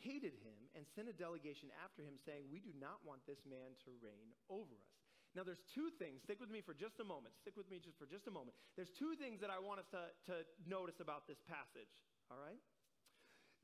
hated 0.00 0.36
him 0.40 0.58
and 0.74 0.84
sent 0.94 1.08
a 1.08 1.16
delegation 1.16 1.72
after 1.80 2.02
him, 2.02 2.20
saying, 2.20 2.48
We 2.48 2.60
do 2.60 2.72
not 2.76 3.00
want 3.04 3.24
this 3.24 3.40
man 3.48 3.76
to 3.86 3.90
reign 4.00 4.34
over 4.48 4.76
us. 4.76 4.96
Now, 5.36 5.44
there's 5.44 5.60
two 5.76 5.92
things. 6.00 6.24
Stick 6.24 6.40
with 6.40 6.48
me 6.48 6.64
for 6.64 6.72
just 6.72 6.96
a 6.96 7.04
moment. 7.04 7.36
Stick 7.36 7.60
with 7.60 7.68
me 7.68 7.76
just 7.76 8.00
for 8.00 8.08
just 8.08 8.24
a 8.24 8.32
moment. 8.32 8.56
There's 8.72 8.88
two 8.88 9.12
things 9.20 9.44
that 9.44 9.52
I 9.52 9.60
want 9.60 9.84
us 9.84 9.88
to, 9.92 10.08
to 10.32 10.34
notice 10.64 10.96
about 11.04 11.28
this 11.28 11.36
passage. 11.44 11.92
All 12.32 12.40
right? 12.40 12.56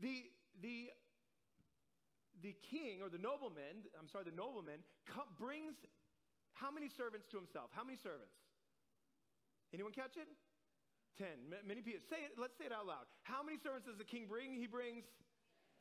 The, 0.05 0.29
the, 0.61 0.93
the 2.45 2.53
king 2.69 3.01
or 3.01 3.09
the 3.09 3.17
nobleman, 3.17 3.89
I'm 3.97 4.05
sorry, 4.13 4.29
the 4.29 4.37
nobleman 4.37 4.85
brings 5.41 5.81
how 6.53 6.69
many 6.69 6.93
servants 6.93 7.25
to 7.33 7.41
himself? 7.41 7.73
How 7.73 7.85
many 7.85 7.97
servants? 7.97 8.37
Anyone 9.73 9.97
catch 9.97 10.21
it? 10.21 10.29
Ten. 11.17 11.49
M- 11.49 11.65
many 11.65 11.81
people. 11.81 12.05
Say 12.13 12.29
it. 12.29 12.37
Let's 12.37 12.57
say 12.61 12.69
it 12.69 12.75
out 12.77 12.85
loud. 12.85 13.09
How 13.25 13.41
many 13.41 13.57
servants 13.57 13.89
does 13.89 13.97
the 13.97 14.09
king 14.09 14.29
bring? 14.29 14.53
He 14.53 14.69
brings 14.69 15.09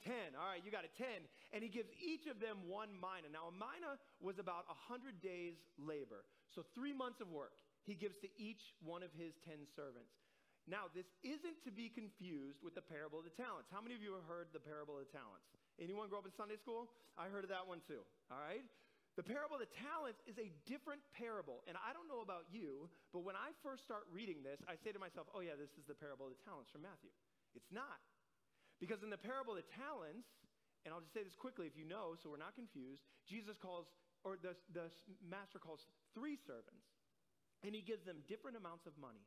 ten. 0.04 0.36
All 0.38 0.50
right, 0.50 0.62
you 0.66 0.70
got 0.70 0.84
it. 0.84 0.94
Ten. 0.98 1.26
And 1.54 1.64
he 1.64 1.70
gives 1.70 1.90
each 1.98 2.28
of 2.28 2.42
them 2.42 2.66
one 2.68 2.92
mina. 2.98 3.30
Now, 3.32 3.50
a 3.50 3.56
mina 3.56 4.02
was 4.20 4.38
about 4.38 4.66
a 4.70 4.78
hundred 4.78 5.22
days' 5.22 5.62
labor. 5.78 6.26
So 6.54 6.66
three 6.76 6.92
months 6.94 7.22
of 7.22 7.32
work 7.32 7.56
he 7.86 7.96
gives 7.98 8.18
to 8.22 8.30
each 8.38 8.78
one 8.86 9.02
of 9.02 9.10
his 9.18 9.38
ten 9.42 9.66
servants. 9.74 10.14
Now, 10.70 10.94
this 10.94 11.10
isn't 11.26 11.58
to 11.66 11.72
be 11.74 11.90
confused 11.90 12.62
with 12.62 12.78
the 12.78 12.86
parable 12.86 13.18
of 13.18 13.26
the 13.26 13.34
talents. 13.34 13.74
How 13.74 13.82
many 13.82 13.98
of 13.98 14.02
you 14.06 14.14
have 14.14 14.28
heard 14.30 14.54
the 14.54 14.62
parable 14.62 15.02
of 15.02 15.10
the 15.10 15.14
talents? 15.14 15.50
Anyone 15.82 16.06
grow 16.06 16.22
up 16.22 16.30
in 16.30 16.36
Sunday 16.38 16.58
school? 16.62 16.94
I 17.18 17.34
heard 17.34 17.42
of 17.42 17.50
that 17.50 17.66
one 17.66 17.82
too. 17.90 18.06
All 18.30 18.38
right? 18.38 18.62
The 19.20 19.26
parable 19.26 19.60
of 19.60 19.66
the 19.66 19.74
talents 19.76 20.22
is 20.30 20.38
a 20.38 20.54
different 20.70 21.02
parable. 21.18 21.66
And 21.68 21.76
I 21.76 21.92
don't 21.92 22.08
know 22.08 22.22
about 22.22 22.48
you, 22.54 22.88
but 23.12 23.28
when 23.28 23.36
I 23.36 23.52
first 23.60 23.84
start 23.84 24.08
reading 24.14 24.40
this, 24.40 24.62
I 24.70 24.80
say 24.80 24.94
to 24.96 25.02
myself, 25.02 25.28
oh, 25.36 25.42
yeah, 25.42 25.58
this 25.60 25.74
is 25.76 25.84
the 25.84 25.98
parable 25.98 26.30
of 26.30 26.38
the 26.38 26.42
talents 26.48 26.72
from 26.72 26.86
Matthew. 26.86 27.12
It's 27.58 27.74
not. 27.74 28.00
Because 28.82 29.06
in 29.06 29.14
the 29.14 29.22
parable 29.22 29.54
of 29.54 29.62
the 29.62 29.70
talents, 29.78 30.26
and 30.82 30.90
I'll 30.90 31.06
just 31.06 31.14
say 31.14 31.22
this 31.22 31.38
quickly 31.38 31.70
if 31.70 31.78
you 31.78 31.86
know, 31.86 32.18
so 32.18 32.34
we're 32.34 32.42
not 32.42 32.58
confused, 32.58 33.06
Jesus 33.30 33.62
calls, 33.62 33.86
or 34.26 34.42
the, 34.42 34.58
the 34.74 34.90
master 35.22 35.62
calls 35.62 35.86
three 36.18 36.34
servants, 36.34 36.90
and 37.62 37.78
he 37.78 37.86
gives 37.86 38.02
them 38.02 38.26
different 38.26 38.58
amounts 38.58 38.90
of 38.90 38.98
money. 38.98 39.22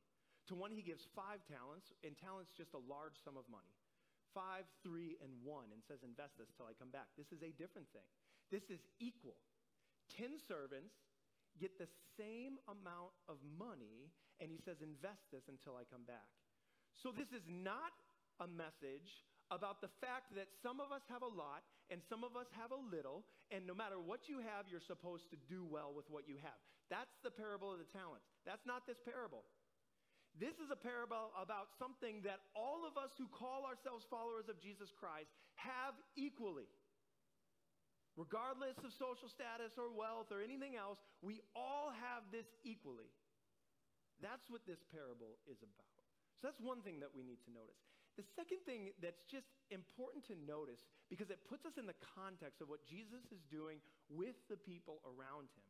To 0.50 0.58
one, 0.58 0.74
he 0.74 0.82
gives 0.82 1.06
five 1.14 1.40
talents, 1.46 1.94
and 2.02 2.18
talents 2.18 2.50
just 2.52 2.74
a 2.74 2.82
large 2.82 3.16
sum 3.22 3.38
of 3.38 3.46
money. 3.46 3.70
Five, 4.34 4.66
three, 4.82 5.14
and 5.22 5.30
one, 5.46 5.70
and 5.70 5.80
says, 5.86 6.02
invest 6.02 6.34
this 6.36 6.50
till 6.58 6.66
I 6.66 6.74
come 6.74 6.90
back. 6.90 7.06
This 7.14 7.30
is 7.30 7.40
a 7.46 7.54
different 7.54 7.86
thing. 7.94 8.04
This 8.50 8.66
is 8.66 8.82
equal. 8.98 9.38
10 10.18 10.36
servants 10.50 10.92
get 11.62 11.78
the 11.78 11.88
same 12.18 12.58
amount 12.66 13.14
of 13.30 13.38
money, 13.56 14.10
and 14.42 14.50
he 14.50 14.58
says, 14.58 14.82
invest 14.82 15.22
this 15.30 15.46
until 15.46 15.78
I 15.78 15.86
come 15.86 16.02
back. 16.02 16.26
So 16.98 17.14
this 17.14 17.30
is 17.30 17.46
not 17.46 17.94
a 18.42 18.50
message 18.50 19.22
about 19.54 19.78
the 19.78 19.92
fact 20.02 20.34
that 20.34 20.50
some 20.60 20.82
of 20.82 20.90
us 20.90 21.06
have 21.06 21.22
a 21.22 21.30
lot 21.30 21.62
and 21.88 22.02
some 22.10 22.26
of 22.26 22.34
us 22.34 22.50
have 22.58 22.74
a 22.74 22.80
little, 22.90 23.22
and 23.54 23.62
no 23.62 23.72
matter 23.72 24.02
what 24.02 24.26
you 24.26 24.42
have, 24.42 24.66
you're 24.66 24.82
supposed 24.82 25.30
to 25.30 25.38
do 25.46 25.62
well 25.62 25.94
with 25.94 26.10
what 26.10 26.26
you 26.26 26.36
have. 26.42 26.58
That's 26.90 27.14
the 27.22 27.30
parable 27.30 27.70
of 27.70 27.78
the 27.78 27.88
talents. 27.94 28.26
That's 28.42 28.66
not 28.66 28.84
this 28.84 28.98
parable. 29.00 29.46
This 30.34 30.58
is 30.58 30.74
a 30.74 30.78
parable 30.78 31.30
about 31.38 31.70
something 31.78 32.18
that 32.26 32.42
all 32.58 32.82
of 32.82 32.98
us 32.98 33.14
who 33.14 33.30
call 33.30 33.62
ourselves 33.62 34.02
followers 34.10 34.50
of 34.50 34.58
Jesus 34.58 34.90
Christ 34.90 35.30
have 35.54 35.94
equally. 36.18 36.66
Regardless 38.18 38.74
of 38.82 38.90
social 38.94 39.30
status 39.30 39.78
or 39.78 39.94
wealth 39.94 40.34
or 40.34 40.42
anything 40.42 40.74
else, 40.74 40.98
we 41.22 41.38
all 41.54 41.94
have 41.94 42.26
this 42.34 42.46
equally. 42.66 43.10
That's 44.18 44.46
what 44.50 44.66
this 44.66 44.82
parable 44.90 45.38
is 45.46 45.62
about. 45.62 45.94
So 46.42 46.50
that's 46.50 46.62
one 46.62 46.82
thing 46.82 46.98
that 47.02 47.14
we 47.14 47.22
need 47.22 47.42
to 47.46 47.52
notice. 47.54 47.93
The 48.14 48.26
second 48.38 48.62
thing 48.62 48.94
that's 49.02 49.26
just 49.26 49.50
important 49.74 50.22
to 50.30 50.38
notice, 50.46 50.78
because 51.10 51.30
it 51.34 51.42
puts 51.50 51.66
us 51.66 51.74
in 51.74 51.86
the 51.86 51.98
context 52.14 52.62
of 52.62 52.70
what 52.70 52.86
Jesus 52.86 53.26
is 53.34 53.42
doing 53.50 53.82
with 54.06 54.38
the 54.46 54.56
people 54.56 55.02
around 55.02 55.50
him, 55.58 55.66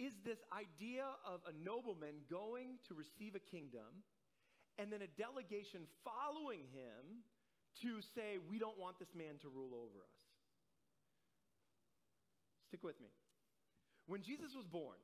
is 0.00 0.16
this 0.24 0.40
idea 0.50 1.04
of 1.22 1.44
a 1.46 1.54
nobleman 1.54 2.24
going 2.26 2.80
to 2.88 2.96
receive 2.96 3.36
a 3.36 3.44
kingdom 3.52 4.02
and 4.80 4.90
then 4.90 5.02
a 5.04 5.10
delegation 5.14 5.86
following 6.02 6.66
him 6.74 7.22
to 7.82 8.02
say, 8.16 8.40
We 8.50 8.58
don't 8.58 8.78
want 8.78 8.98
this 8.98 9.12
man 9.14 9.38
to 9.42 9.48
rule 9.52 9.76
over 9.76 10.02
us. 10.02 10.18
Stick 12.72 12.82
with 12.82 12.98
me. 12.98 13.12
When 14.06 14.22
Jesus 14.22 14.50
was 14.56 14.66
born, 14.66 14.98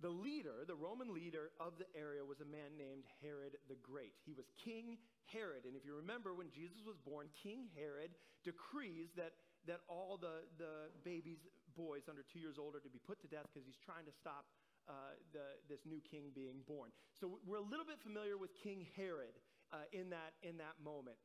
the 0.00 0.08
leader, 0.08 0.64
the 0.66 0.76
Roman 0.76 1.12
leader 1.12 1.52
of 1.60 1.76
the 1.78 1.88
area, 1.98 2.24
was 2.24 2.40
a 2.40 2.48
man 2.48 2.76
named 2.76 3.04
Herod 3.20 3.56
the 3.68 3.76
Great. 3.80 4.12
He 4.24 4.32
was 4.32 4.44
King 4.60 4.96
Herod. 5.32 5.64
And 5.66 5.74
if 5.74 5.84
you 5.84 5.94
remember, 5.94 6.34
when 6.34 6.50
Jesus 6.50 6.82
was 6.86 6.96
born, 7.02 7.28
King 7.34 7.68
Herod 7.74 8.14
decrees 8.44 9.10
that, 9.16 9.34
that 9.66 9.82
all 9.88 10.16
the, 10.16 10.46
the 10.58 10.90
babies, 11.02 11.42
boys 11.76 12.06
under 12.08 12.22
two 12.22 12.38
years 12.38 12.56
old, 12.58 12.74
are 12.74 12.84
to 12.84 12.92
be 12.92 13.02
put 13.02 13.20
to 13.22 13.28
death 13.28 13.46
because 13.52 13.66
he's 13.66 13.80
trying 13.82 14.06
to 14.06 14.14
stop 14.14 14.46
uh, 14.86 15.18
the, 15.34 15.58
this 15.68 15.82
new 15.82 15.98
king 15.98 16.30
being 16.34 16.62
born. 16.66 16.94
So 17.18 17.42
we're 17.42 17.58
a 17.58 17.68
little 17.68 17.86
bit 17.86 17.98
familiar 17.98 18.38
with 18.38 18.54
King 18.62 18.86
Herod 18.94 19.34
uh, 19.74 19.86
in, 19.90 20.10
that, 20.10 20.38
in 20.46 20.58
that 20.62 20.78
moment. 20.78 21.18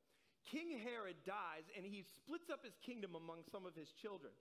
King 0.49 0.81
Herod 0.81 1.21
dies, 1.21 1.69
and 1.77 1.85
he 1.85 2.01
splits 2.17 2.49
up 2.49 2.65
his 2.65 2.73
kingdom 2.81 3.13
among 3.13 3.45
some 3.53 3.69
of 3.69 3.77
his 3.77 3.93
children. 4.01 4.33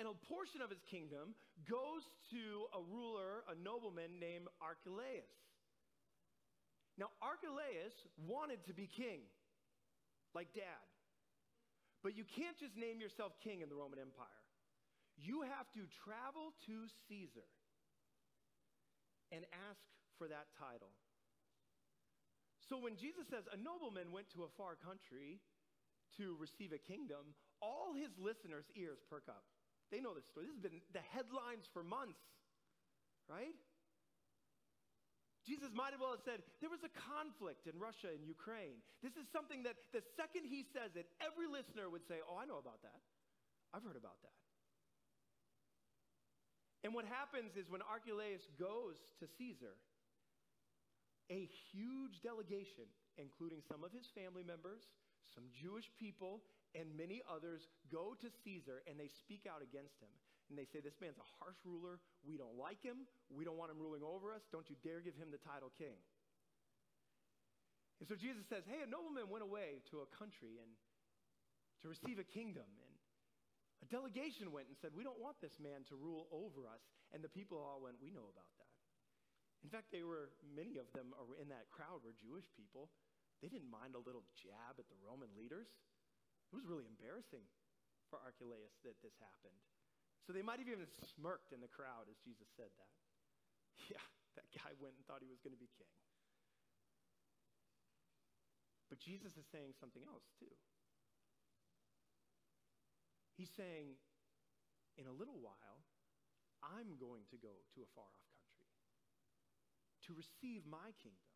And 0.00 0.08
a 0.08 0.16
portion 0.26 0.64
of 0.64 0.72
his 0.72 0.82
kingdom 0.90 1.36
goes 1.68 2.02
to 2.34 2.66
a 2.74 2.80
ruler, 2.82 3.46
a 3.46 3.54
nobleman 3.54 4.18
named 4.18 4.48
Archelaus. 4.58 5.28
Now, 6.96 7.10
Archelaus 7.18 7.94
wanted 8.16 8.64
to 8.66 8.74
be 8.74 8.86
king, 8.86 9.26
like 10.34 10.54
dad. 10.54 10.84
But 12.02 12.14
you 12.14 12.22
can't 12.22 12.58
just 12.60 12.76
name 12.76 13.00
yourself 13.00 13.32
king 13.42 13.62
in 13.62 13.68
the 13.68 13.74
Roman 13.74 13.98
Empire. 13.98 14.44
You 15.16 15.42
have 15.42 15.66
to 15.74 15.88
travel 16.04 16.52
to 16.68 16.74
Caesar 17.08 17.48
and 19.32 19.42
ask 19.70 19.80
for 20.18 20.28
that 20.28 20.52
title. 20.60 20.92
So 22.68 22.76
when 22.78 22.96
Jesus 22.96 23.26
says 23.28 23.48
a 23.50 23.58
nobleman 23.58 24.12
went 24.12 24.28
to 24.36 24.44
a 24.44 24.50
far 24.56 24.76
country 24.76 25.40
to 26.20 26.36
receive 26.38 26.72
a 26.72 26.78
kingdom, 26.78 27.34
all 27.60 27.96
his 27.96 28.12
listeners' 28.20 28.68
ears 28.76 29.00
perk 29.08 29.26
up. 29.28 29.44
They 29.90 30.00
know 30.00 30.14
this 30.14 30.28
story. 30.28 30.46
This 30.46 30.56
has 30.60 30.64
been 30.64 30.80
the 30.92 31.04
headlines 31.12 31.66
for 31.72 31.82
months, 31.82 32.20
right? 33.28 33.56
Jesus 35.44 35.68
might 35.76 35.92
as 35.92 36.00
well 36.00 36.16
have 36.16 36.24
said, 36.24 36.40
There 36.64 36.72
was 36.72 36.80
a 36.82 36.92
conflict 36.96 37.68
in 37.68 37.76
Russia 37.76 38.08
and 38.08 38.24
Ukraine. 38.24 38.80
This 39.04 39.12
is 39.20 39.28
something 39.28 39.62
that 39.68 39.76
the 39.92 40.00
second 40.16 40.48
he 40.48 40.64
says 40.72 40.96
it, 40.96 41.04
every 41.20 41.44
listener 41.44 41.92
would 41.92 42.08
say, 42.08 42.24
Oh, 42.24 42.40
I 42.40 42.48
know 42.48 42.56
about 42.56 42.80
that. 42.80 43.04
I've 43.76 43.84
heard 43.84 44.00
about 44.00 44.16
that. 44.24 44.36
And 46.84 46.92
what 46.92 47.04
happens 47.04 47.56
is 47.56 47.68
when 47.68 47.80
Archelaus 47.84 48.44
goes 48.60 49.00
to 49.20 49.28
Caesar, 49.40 49.76
a 51.32 51.48
huge 51.72 52.20
delegation, 52.20 52.84
including 53.16 53.64
some 53.64 53.84
of 53.84 53.92
his 53.92 54.04
family 54.12 54.44
members, 54.44 54.84
some 55.32 55.44
Jewish 55.52 55.88
people, 55.96 56.44
and 56.76 56.88
many 56.96 57.24
others 57.24 57.68
go 57.90 58.12
to 58.20 58.28
Caesar 58.44 58.84
and 58.84 59.00
they 59.00 59.08
speak 59.08 59.48
out 59.48 59.64
against 59.64 59.96
him. 60.00 60.12
And 60.48 60.58
they 60.58 60.68
say, 60.68 60.84
This 60.84 60.96
man's 61.00 61.20
a 61.20 61.28
harsh 61.40 61.58
ruler. 61.64 62.00
We 62.24 62.36
don't 62.36 62.56
like 62.58 62.80
him. 62.84 63.08
We 63.32 63.44
don't 63.44 63.56
want 63.56 63.72
him 63.72 63.80
ruling 63.80 64.04
over 64.04 64.32
us. 64.32 64.44
Don't 64.52 64.68
you 64.68 64.76
dare 64.84 65.00
give 65.00 65.16
him 65.16 65.32
the 65.32 65.40
title 65.40 65.72
king. 65.76 65.96
And 68.02 68.06
so 68.10 68.18
Jesus 68.18 68.44
says, 68.50 68.66
Hey, 68.68 68.84
a 68.84 68.88
nobleman 68.90 69.32
went 69.32 69.46
away 69.46 69.80
to 69.94 70.04
a 70.04 70.08
country 70.12 70.60
and 70.60 70.70
to 71.80 71.88
receive 71.88 72.20
a 72.20 72.26
kingdom. 72.26 72.68
And 72.68 72.92
a 73.84 73.88
delegation 73.88 74.52
went 74.52 74.68
and 74.68 74.76
said, 74.80 74.92
We 74.92 75.04
don't 75.04 75.20
want 75.20 75.40
this 75.40 75.56
man 75.60 75.84
to 75.88 75.94
rule 75.96 76.28
over 76.28 76.68
us. 76.68 76.84
And 77.12 77.24
the 77.24 77.32
people 77.32 77.60
all 77.60 77.80
went, 77.80 78.00
We 78.00 78.12
know 78.12 78.28
about 78.28 78.52
that. 78.60 78.74
In 79.64 79.72
fact, 79.72 79.88
they 79.88 80.04
were, 80.04 80.28
many 80.44 80.76
of 80.76 80.84
them 80.92 81.16
in 81.40 81.48
that 81.48 81.72
crowd 81.72 82.04
were 82.04 82.12
Jewish 82.12 82.44
people. 82.52 82.92
They 83.40 83.48
didn't 83.48 83.72
mind 83.72 83.96
a 83.96 84.02
little 84.04 84.24
jab 84.36 84.76
at 84.76 84.88
the 84.92 85.00
Roman 85.00 85.32
leaders. 85.32 85.72
It 86.52 86.54
was 86.56 86.68
really 86.68 86.84
embarrassing 86.84 87.44
for 88.12 88.20
Archelaus 88.20 88.76
that 88.84 89.00
this 89.00 89.16
happened. 89.16 89.56
So 90.24 90.32
they 90.32 90.40
might 90.40 90.56
have 90.58 90.68
even 90.72 90.88
smirked 91.14 91.52
in 91.52 91.60
the 91.60 91.68
crowd 91.68 92.08
as 92.08 92.16
Jesus 92.24 92.48
said 92.56 92.72
that. 92.80 92.92
Yeah, 93.90 94.06
that 94.38 94.48
guy 94.54 94.72
went 94.80 94.96
and 94.96 95.04
thought 95.04 95.20
he 95.20 95.28
was 95.28 95.42
going 95.42 95.52
to 95.52 95.60
be 95.60 95.68
king. 95.76 95.90
But 98.88 99.02
Jesus 99.02 99.34
is 99.36 99.44
saying 99.50 99.74
something 99.76 100.06
else 100.06 100.24
too. 100.38 100.54
He's 103.34 103.50
saying, 103.58 103.98
in 104.94 105.10
a 105.10 105.12
little 105.12 105.42
while, 105.42 105.82
I'm 106.62 106.94
going 106.96 107.26
to 107.34 107.36
go 107.42 107.50
to 107.74 107.82
a 107.82 107.88
far 107.98 108.06
off 108.06 108.30
country 108.38 108.70
to 110.06 110.14
receive 110.14 110.62
my 110.64 110.94
kingdom. 111.02 111.34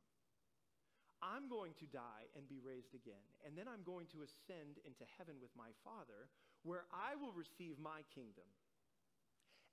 I'm 1.18 1.50
going 1.50 1.74
to 1.82 1.86
die 1.90 2.30
and 2.38 2.46
be 2.46 2.62
raised 2.62 2.94
again, 2.94 3.26
and 3.42 3.58
then 3.58 3.66
I'm 3.66 3.82
going 3.82 4.06
to 4.14 4.22
ascend 4.22 4.78
into 4.86 5.02
heaven 5.18 5.42
with 5.42 5.50
my 5.58 5.74
Father, 5.82 6.30
where 6.62 6.86
I 6.94 7.18
will 7.18 7.34
receive 7.34 7.82
my 7.82 8.06
kingdom. 8.14 8.46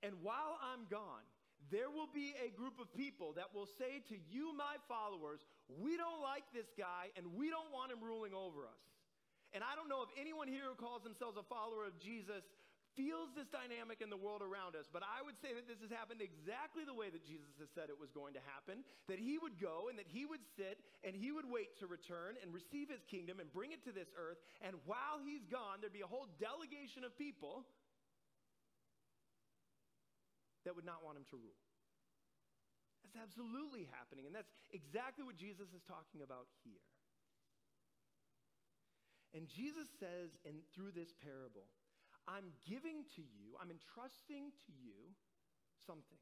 And 0.02 0.14
while 0.22 0.58
I'm 0.60 0.84
gone, 0.90 1.24
there 1.70 1.90
will 1.90 2.10
be 2.10 2.34
a 2.38 2.54
group 2.54 2.78
of 2.78 2.92
people 2.94 3.34
that 3.34 3.50
will 3.50 3.66
say 3.66 4.04
to 4.08 4.16
you, 4.30 4.54
my 4.54 4.78
followers, 4.86 5.42
we 5.66 5.96
don't 5.96 6.22
like 6.22 6.46
this 6.54 6.70
guy 6.78 7.10
and 7.18 7.26
we 7.34 7.50
don't 7.50 7.72
want 7.74 7.90
him 7.90 7.98
ruling 7.98 8.34
over 8.34 8.66
us. 8.66 8.82
And 9.50 9.64
I 9.64 9.74
don't 9.74 9.88
know 9.88 10.02
if 10.06 10.12
anyone 10.14 10.46
here 10.46 10.68
who 10.68 10.78
calls 10.78 11.02
themselves 11.02 11.34
a 11.38 11.46
follower 11.46 11.86
of 11.86 11.98
Jesus 11.98 12.44
feels 12.96 13.28
this 13.36 13.46
dynamic 13.52 14.00
in 14.00 14.08
the 14.08 14.16
world 14.16 14.40
around 14.40 14.72
us, 14.72 14.88
but 14.88 15.04
I 15.04 15.20
would 15.20 15.36
say 15.36 15.52
that 15.52 15.68
this 15.68 15.76
has 15.84 15.92
happened 15.92 16.24
exactly 16.24 16.82
the 16.88 16.96
way 16.96 17.12
that 17.12 17.28
Jesus 17.28 17.52
has 17.60 17.68
said 17.76 17.92
it 17.92 18.00
was 18.00 18.08
going 18.08 18.32
to 18.32 18.42
happen 18.48 18.80
that 19.06 19.20
he 19.20 19.36
would 19.36 19.60
go 19.60 19.92
and 19.92 20.00
that 20.00 20.08
he 20.08 20.24
would 20.24 20.40
sit 20.56 20.80
and 21.04 21.12
he 21.12 21.28
would 21.28 21.44
wait 21.44 21.76
to 21.84 21.86
return 21.86 22.40
and 22.40 22.48
receive 22.56 22.88
his 22.88 23.04
kingdom 23.04 23.36
and 23.36 23.52
bring 23.52 23.76
it 23.76 23.84
to 23.84 23.92
this 23.92 24.08
earth. 24.16 24.40
And 24.64 24.80
while 24.88 25.20
he's 25.20 25.44
gone, 25.44 25.84
there'd 25.84 25.92
be 25.92 26.00
a 26.00 26.08
whole 26.08 26.26
delegation 26.40 27.04
of 27.04 27.12
people 27.20 27.68
that 30.66 30.74
would 30.74 30.84
not 30.84 31.06
want 31.06 31.16
him 31.16 31.24
to 31.30 31.38
rule. 31.38 31.56
That's 33.06 33.22
absolutely 33.22 33.86
happening, 33.94 34.26
and 34.26 34.34
that's 34.34 34.50
exactly 34.74 35.22
what 35.22 35.38
Jesus 35.38 35.70
is 35.70 35.86
talking 35.86 36.26
about 36.26 36.50
here. 36.66 36.82
And 39.30 39.46
Jesus 39.46 39.86
says 40.02 40.34
in 40.42 40.66
through 40.74 40.90
this 40.90 41.14
parable, 41.14 41.70
I'm 42.26 42.50
giving 42.66 43.06
to 43.14 43.22
you, 43.22 43.54
I'm 43.62 43.70
entrusting 43.70 44.50
to 44.66 44.70
you 44.74 45.14
something. 45.86 46.18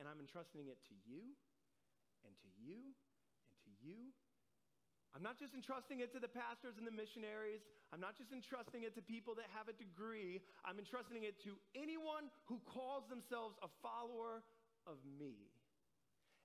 And 0.00 0.06
I'm 0.06 0.22
entrusting 0.22 0.70
it 0.70 0.78
to 0.88 0.96
you, 1.04 1.34
and 2.24 2.32
to 2.38 2.48
you, 2.54 2.94
and 3.52 3.58
to 3.66 3.72
you. 3.82 4.14
I'm 5.16 5.24
not 5.24 5.40
just 5.40 5.56
entrusting 5.56 6.04
it 6.04 6.12
to 6.12 6.20
the 6.20 6.28
pastors 6.28 6.76
and 6.76 6.84
the 6.84 6.92
missionaries. 6.92 7.64
I'm 7.92 8.00
not 8.00 8.14
just 8.16 8.30
entrusting 8.30 8.84
it 8.84 8.92
to 8.94 9.02
people 9.02 9.32
that 9.40 9.48
have 9.56 9.66
a 9.66 9.76
degree. 9.76 10.44
I'm 10.68 10.76
entrusting 10.76 11.24
it 11.24 11.40
to 11.48 11.56
anyone 11.72 12.28
who 12.44 12.60
calls 12.68 13.08
themselves 13.08 13.56
a 13.64 13.70
follower 13.80 14.44
of 14.84 15.00
me. 15.04 15.48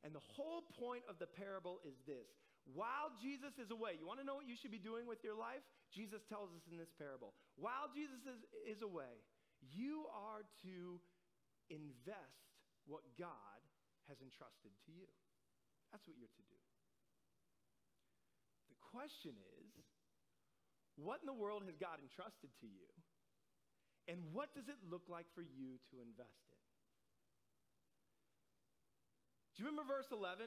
And 0.03 0.15
the 0.15 0.23
whole 0.23 0.63
point 0.79 1.03
of 1.07 1.19
the 1.19 1.27
parable 1.27 1.83
is 1.83 1.95
this 2.07 2.27
while 2.71 3.11
Jesus 3.19 3.59
is 3.59 3.75
away, 3.75 3.99
you 3.99 4.07
want 4.07 4.23
to 4.23 4.27
know 4.27 4.39
what 4.39 4.47
you 4.47 4.55
should 4.55 4.71
be 4.71 4.79
doing 4.79 5.03
with 5.03 5.19
your 5.19 5.35
life? 5.35 5.67
Jesus 5.91 6.23
tells 6.31 6.47
us 6.55 6.63
in 6.71 6.79
this 6.79 6.91
parable. 6.95 7.35
While 7.59 7.91
Jesus 7.91 8.23
is, 8.23 8.39
is 8.63 8.79
away, 8.79 9.19
you 9.59 10.07
are 10.15 10.47
to 10.63 10.95
invest 11.67 12.47
what 12.87 13.03
God 13.19 13.59
has 14.07 14.23
entrusted 14.23 14.71
to 14.87 14.91
you. 14.95 15.11
That's 15.91 16.07
what 16.07 16.15
you're 16.15 16.31
to 16.31 16.45
do. 16.47 16.62
Question 18.93 19.33
is 19.57 19.73
what 20.95 21.25
in 21.25 21.27
the 21.27 21.33
world 21.33 21.65
has 21.65 21.73
God 21.81 21.97
entrusted 21.97 22.53
to 22.61 22.69
you? 22.69 22.85
And 24.05 24.21
what 24.29 24.53
does 24.53 24.69
it 24.69 24.77
look 24.85 25.09
like 25.09 25.25
for 25.33 25.41
you 25.41 25.81
to 25.89 25.95
invest 25.97 26.45
in? 26.53 26.61
Do 29.57 29.63
you 29.63 29.65
remember 29.65 29.89
verse 29.89 30.13
11? 30.13 30.45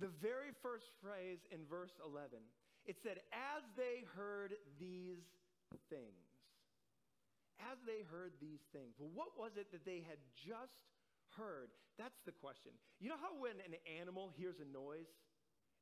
the 0.00 0.12
very 0.20 0.52
first 0.60 0.92
phrase 1.00 1.40
in 1.48 1.64
verse 1.68 1.96
11, 2.04 2.36
it 2.84 3.00
said, 3.00 3.24
As 3.32 3.64
they 3.76 4.04
heard 4.16 4.52
these 4.78 5.24
things. 5.88 6.28
As 7.56 7.80
they 7.88 8.04
heard 8.12 8.36
these 8.36 8.60
things. 8.76 9.00
Well, 9.00 9.12
what 9.16 9.32
was 9.40 9.56
it 9.56 9.72
that 9.72 9.88
they 9.88 10.04
had 10.04 10.20
just 10.36 10.84
heard? 11.40 11.72
That's 11.96 12.20
the 12.28 12.36
question. 12.36 12.76
You 13.00 13.08
know 13.08 13.20
how 13.20 13.32
when 13.40 13.56
an 13.64 13.80
animal 13.88 14.28
hears 14.36 14.60
a 14.60 14.68
noise 14.68 15.08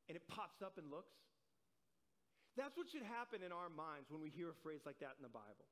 and 0.07 0.15
it 0.15 0.23
pops 0.31 0.63
up 0.63 0.79
and 0.79 0.87
looks? 0.87 1.19
That's 2.55 2.79
what 2.79 2.87
should 2.87 3.03
happen 3.03 3.43
in 3.43 3.51
our 3.51 3.67
minds 3.67 4.11
when 4.15 4.23
we 4.23 4.31
hear 4.31 4.55
a 4.55 4.59
phrase 4.63 4.87
like 4.87 5.03
that 5.03 5.19
in 5.19 5.27
the 5.27 5.33
Bible. 5.33 5.67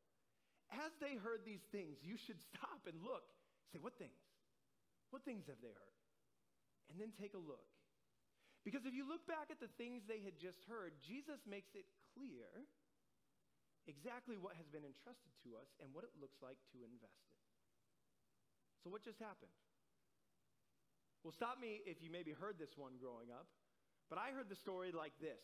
As 0.74 0.90
they 0.98 1.14
heard 1.14 1.46
these 1.46 1.62
things, 1.70 2.02
you 2.02 2.18
should 2.18 2.42
stop 2.50 2.82
and 2.90 2.98
look. 3.06 3.26
Say, 3.70 3.78
what 3.78 3.94
things? 3.98 4.18
What 5.14 5.22
things 5.22 5.46
have 5.46 5.62
they 5.62 5.70
heard? 5.70 5.96
And 6.90 6.98
then 6.98 7.14
take 7.14 7.38
a 7.38 7.42
look. 7.42 7.70
Because 8.66 8.86
if 8.86 8.94
you 8.94 9.06
look 9.06 9.26
back 9.26 9.50
at 9.50 9.58
the 9.58 9.70
things 9.74 10.06
they 10.06 10.22
had 10.22 10.38
just 10.38 10.62
heard, 10.70 10.94
Jesus 11.02 11.42
makes 11.46 11.74
it 11.74 11.86
clear 12.14 12.46
exactly 13.90 14.38
what 14.38 14.54
has 14.54 14.70
been 14.70 14.86
entrusted 14.86 15.34
to 15.42 15.58
us 15.58 15.66
and 15.82 15.90
what 15.90 16.06
it 16.06 16.14
looks 16.18 16.38
like 16.38 16.58
to 16.70 16.86
invest 16.86 17.22
it. 17.26 17.42
So, 18.82 18.90
what 18.90 19.02
just 19.02 19.18
happened? 19.18 19.50
Well, 21.22 21.34
stop 21.34 21.58
me 21.58 21.82
if 21.86 22.02
you 22.02 22.10
maybe 22.10 22.34
heard 22.34 22.58
this 22.58 22.74
one 22.74 22.98
growing 22.98 23.30
up, 23.30 23.46
but 24.10 24.18
I 24.18 24.34
heard 24.34 24.50
the 24.50 24.58
story 24.58 24.90
like 24.90 25.14
this 25.22 25.42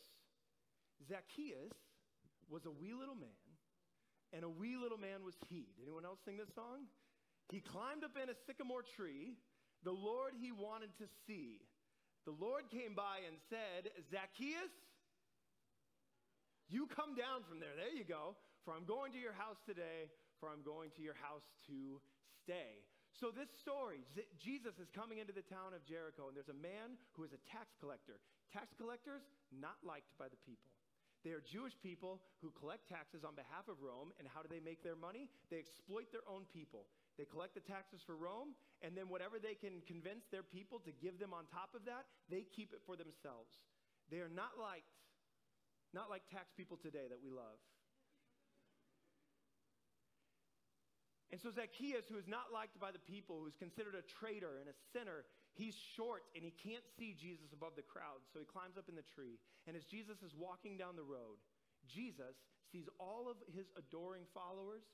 Zacchaeus 1.06 1.76
was 2.50 2.66
a 2.66 2.72
wee 2.72 2.94
little 2.94 3.14
man, 3.14 3.44
and 4.32 4.42
a 4.42 4.48
wee 4.48 4.76
little 4.80 4.98
man 4.98 5.22
was 5.24 5.34
he. 5.48 5.68
Did 5.76 5.86
anyone 5.86 6.04
else 6.04 6.18
sing 6.24 6.36
this 6.36 6.50
song? 6.54 6.88
He 7.52 7.60
climbed 7.60 8.04
up 8.04 8.16
in 8.20 8.28
a 8.28 8.36
sycamore 8.46 8.84
tree, 8.96 9.36
the 9.84 9.92
Lord 9.92 10.32
he 10.40 10.52
wanted 10.52 10.90
to 10.98 11.06
see 11.26 11.60
the 12.28 12.36
Lord 12.36 12.68
came 12.68 12.92
by 12.92 13.24
and 13.24 13.40
said, 13.48 13.88
Zacchaeus, 14.12 14.68
you 16.68 16.84
come 16.84 17.16
down 17.16 17.40
from 17.48 17.56
there. 17.56 17.72
There 17.72 17.88
you 17.88 18.04
go. 18.04 18.36
For 18.68 18.76
I'm 18.76 18.84
going 18.84 19.16
to 19.16 19.20
your 19.22 19.32
house 19.32 19.56
today, 19.64 20.12
for 20.36 20.52
I'm 20.52 20.60
going 20.60 20.92
to 20.98 21.02
your 21.02 21.16
house 21.16 21.48
to 21.72 21.96
stay. 22.44 22.84
So, 23.16 23.32
this 23.32 23.48
story, 23.64 24.04
Jesus 24.36 24.76
is 24.76 24.92
coming 24.92 25.24
into 25.24 25.32
the 25.32 25.46
town 25.48 25.72
of 25.72 25.80
Jericho, 25.88 26.28
and 26.28 26.36
there's 26.36 26.52
a 26.52 26.60
man 26.60 27.00
who 27.16 27.24
is 27.24 27.32
a 27.32 27.40
tax 27.48 27.72
collector. 27.80 28.20
Tax 28.52 28.76
collectors, 28.76 29.24
not 29.48 29.80
liked 29.80 30.12
by 30.20 30.28
the 30.28 30.36
people. 30.44 30.68
They 31.24 31.34
are 31.34 31.42
Jewish 31.42 31.74
people 31.82 32.22
who 32.40 32.54
collect 32.54 32.88
taxes 32.88 33.26
on 33.26 33.34
behalf 33.34 33.66
of 33.66 33.82
Rome, 33.82 34.14
and 34.18 34.28
how 34.30 34.42
do 34.42 34.48
they 34.48 34.62
make 34.62 34.86
their 34.86 34.94
money? 34.94 35.28
They 35.50 35.58
exploit 35.58 36.12
their 36.14 36.26
own 36.30 36.46
people. 36.46 36.86
They 37.18 37.26
collect 37.26 37.58
the 37.58 37.66
taxes 37.66 38.00
for 38.06 38.14
Rome, 38.14 38.54
and 38.82 38.94
then 38.94 39.10
whatever 39.10 39.42
they 39.42 39.58
can 39.58 39.82
convince 39.90 40.30
their 40.30 40.46
people 40.46 40.78
to 40.86 40.92
give 41.02 41.18
them 41.18 41.34
on 41.34 41.50
top 41.50 41.74
of 41.74 41.84
that, 41.90 42.06
they 42.30 42.46
keep 42.46 42.70
it 42.70 42.78
for 42.86 42.94
themselves. 42.94 43.58
They 44.10 44.22
are 44.22 44.30
not 44.30 44.54
liked, 44.54 44.94
not 45.92 46.06
like 46.08 46.22
tax 46.30 46.54
people 46.54 46.78
today 46.78 47.10
that 47.10 47.18
we 47.18 47.34
love. 47.34 47.58
And 51.30 51.40
so 51.40 51.50
Zacchaeus, 51.50 52.08
who 52.08 52.16
is 52.16 52.26
not 52.26 52.54
liked 52.54 52.80
by 52.80 52.88
the 52.88 53.02
people, 53.04 53.42
who's 53.44 53.58
considered 53.58 53.92
a 53.92 54.06
traitor 54.06 54.56
and 54.64 54.68
a 54.70 54.76
sinner, 54.96 55.28
he's 55.58 55.74
short 55.98 56.22
and 56.38 56.46
he 56.46 56.54
can't 56.54 56.86
see 56.96 57.18
Jesus 57.18 57.50
above 57.52 57.74
the 57.74 57.82
crowd. 57.82 58.22
So 58.30 58.38
he 58.38 58.46
climbs 58.46 58.78
up 58.78 58.86
in 58.88 58.94
the 58.94 59.04
tree. 59.04 59.42
And 59.66 59.74
as 59.74 59.84
Jesus 59.84 60.22
is 60.22 60.32
walking 60.38 60.78
down 60.78 60.94
the 60.94 61.04
road, 61.04 61.42
Jesus 61.84 62.38
sees 62.70 62.86
all 63.02 63.26
of 63.26 63.36
his 63.50 63.66
adoring 63.76 64.24
followers 64.32 64.86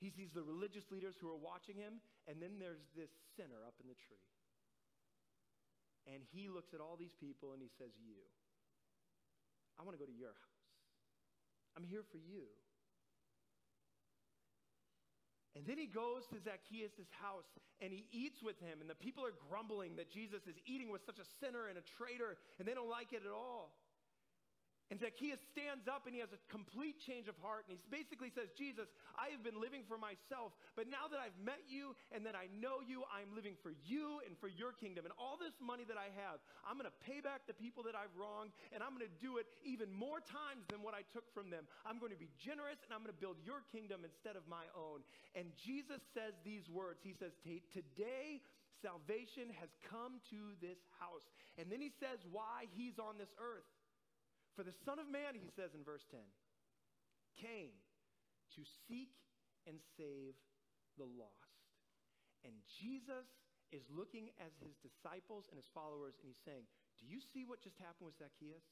he 0.00 0.08
sees 0.08 0.32
the 0.32 0.40
religious 0.40 0.88
leaders 0.88 1.20
who 1.20 1.28
are 1.28 1.36
watching 1.36 1.76
him, 1.76 2.00
and 2.24 2.40
then 2.40 2.56
there's 2.56 2.88
this 2.96 3.12
sinner 3.36 3.68
up 3.68 3.76
in 3.84 3.86
the 3.86 4.00
tree. 4.08 4.24
And 6.08 6.24
he 6.32 6.48
looks 6.48 6.72
at 6.72 6.80
all 6.80 6.96
these 6.96 7.12
people 7.20 7.52
and 7.52 7.60
he 7.60 7.68
says, 7.68 7.92
You. 8.00 8.16
I 9.76 9.84
want 9.84 9.92
to 9.92 10.00
go 10.00 10.08
to 10.08 10.16
your 10.16 10.32
house. 10.32 10.64
I'm 11.76 11.84
here 11.84 12.02
for 12.08 12.16
you. 12.16 12.48
And 15.56 15.66
then 15.66 15.78
he 15.78 15.86
goes 15.86 16.26
to 16.30 16.38
Zacchaeus' 16.38 17.10
house 17.20 17.50
and 17.82 17.92
he 17.92 18.06
eats 18.12 18.42
with 18.42 18.60
him, 18.60 18.80
and 18.80 18.88
the 18.88 18.94
people 18.94 19.24
are 19.24 19.34
grumbling 19.48 19.96
that 19.96 20.10
Jesus 20.10 20.46
is 20.46 20.56
eating 20.66 20.90
with 20.90 21.02
such 21.04 21.18
a 21.18 21.26
sinner 21.40 21.66
and 21.66 21.78
a 21.78 21.84
traitor, 21.98 22.36
and 22.58 22.68
they 22.68 22.74
don't 22.74 22.90
like 22.90 23.12
it 23.12 23.22
at 23.26 23.32
all. 23.32 23.74
And 24.90 24.98
Zacchaeus 24.98 25.38
stands 25.54 25.86
up 25.86 26.10
and 26.10 26.12
he 26.12 26.18
has 26.18 26.34
a 26.34 26.42
complete 26.50 26.98
change 26.98 27.30
of 27.30 27.38
heart. 27.38 27.70
And 27.70 27.78
he 27.78 27.86
basically 27.86 28.26
says, 28.34 28.50
Jesus, 28.58 28.90
I 29.14 29.30
have 29.30 29.46
been 29.46 29.62
living 29.62 29.86
for 29.86 29.94
myself, 29.94 30.50
but 30.74 30.90
now 30.90 31.06
that 31.06 31.22
I've 31.22 31.38
met 31.38 31.62
you 31.70 31.94
and 32.10 32.26
that 32.26 32.34
I 32.34 32.50
know 32.58 32.82
you, 32.82 33.06
I'm 33.06 33.30
living 33.30 33.54
for 33.62 33.70
you 33.86 34.18
and 34.26 34.34
for 34.42 34.50
your 34.50 34.74
kingdom. 34.74 35.06
And 35.06 35.14
all 35.14 35.38
this 35.38 35.54
money 35.62 35.86
that 35.86 35.94
I 35.94 36.10
have, 36.18 36.42
I'm 36.66 36.74
going 36.74 36.90
to 36.90 36.98
pay 37.06 37.22
back 37.22 37.46
the 37.46 37.54
people 37.54 37.86
that 37.86 37.94
I've 37.94 38.10
wronged, 38.18 38.50
and 38.74 38.82
I'm 38.82 38.98
going 38.98 39.06
to 39.06 39.18
do 39.22 39.38
it 39.38 39.46
even 39.62 39.94
more 39.94 40.18
times 40.18 40.66
than 40.66 40.82
what 40.82 40.98
I 40.98 41.06
took 41.14 41.30
from 41.30 41.54
them. 41.54 41.70
I'm 41.86 42.02
going 42.02 42.10
to 42.10 42.18
be 42.18 42.34
generous 42.42 42.82
and 42.82 42.90
I'm 42.90 43.06
going 43.06 43.14
to 43.14 43.22
build 43.22 43.38
your 43.46 43.62
kingdom 43.70 44.02
instead 44.02 44.34
of 44.34 44.42
my 44.50 44.66
own. 44.74 45.06
And 45.38 45.54
Jesus 45.54 46.02
says 46.10 46.34
these 46.42 46.66
words 46.66 46.98
He 47.06 47.14
says, 47.14 47.30
Today, 47.70 48.42
salvation 48.82 49.54
has 49.62 49.70
come 49.86 50.18
to 50.34 50.58
this 50.58 50.82
house. 50.98 51.30
And 51.58 51.70
then 51.70 51.78
he 51.78 51.94
says 52.00 52.18
why 52.32 52.66
he's 52.74 52.98
on 52.98 53.20
this 53.20 53.30
earth. 53.38 53.68
For 54.56 54.62
the 54.62 54.74
Son 54.84 54.98
of 54.98 55.08
Man, 55.08 55.38
he 55.38 55.48
says 55.54 55.72
in 55.74 55.84
verse 55.86 56.04
10, 56.10 56.20
came 57.38 57.74
to 58.56 58.62
seek 58.88 59.14
and 59.66 59.78
save 59.96 60.34
the 60.98 61.06
lost. 61.06 61.60
And 62.42 62.56
Jesus 62.66 63.28
is 63.70 63.86
looking 63.92 64.34
at 64.42 64.50
his 64.58 64.74
disciples 64.82 65.46
and 65.48 65.56
his 65.56 65.70
followers, 65.70 66.18
and 66.18 66.26
he's 66.26 66.42
saying, 66.42 66.66
Do 66.98 67.06
you 67.06 67.22
see 67.22 67.46
what 67.46 67.62
just 67.62 67.78
happened 67.78 68.10
with 68.10 68.18
Zacchaeus? 68.18 68.64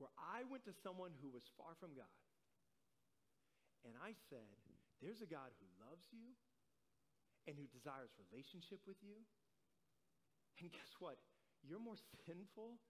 Where 0.00 0.14
I 0.18 0.42
went 0.48 0.64
to 0.66 0.74
someone 0.74 1.14
who 1.22 1.30
was 1.30 1.46
far 1.54 1.78
from 1.78 1.94
God, 1.94 2.10
And 3.84 3.94
I 4.00 4.16
said, 4.32 4.56
There's 5.04 5.20
a 5.20 5.28
God 5.28 5.52
who 5.60 5.68
loves 5.84 6.08
you 6.10 6.32
and 7.44 7.54
who 7.60 7.68
desires 7.68 8.10
relationship 8.16 8.80
with 8.88 8.96
you. 9.04 9.20
And 10.58 10.72
guess 10.72 10.96
what? 10.98 11.20
You're 11.60 11.82
more 11.82 12.00
sinful 12.26 12.80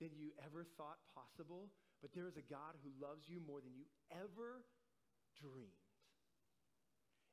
than 0.00 0.16
you 0.16 0.32
ever 0.40 0.64
thought 0.80 0.98
possible, 1.12 1.68
but 2.00 2.10
there 2.16 2.26
is 2.26 2.40
a 2.40 2.46
God 2.48 2.80
who 2.80 2.90
loves 2.96 3.28
you 3.28 3.38
more 3.44 3.60
than 3.60 3.76
you 3.76 3.84
ever. 4.10 4.64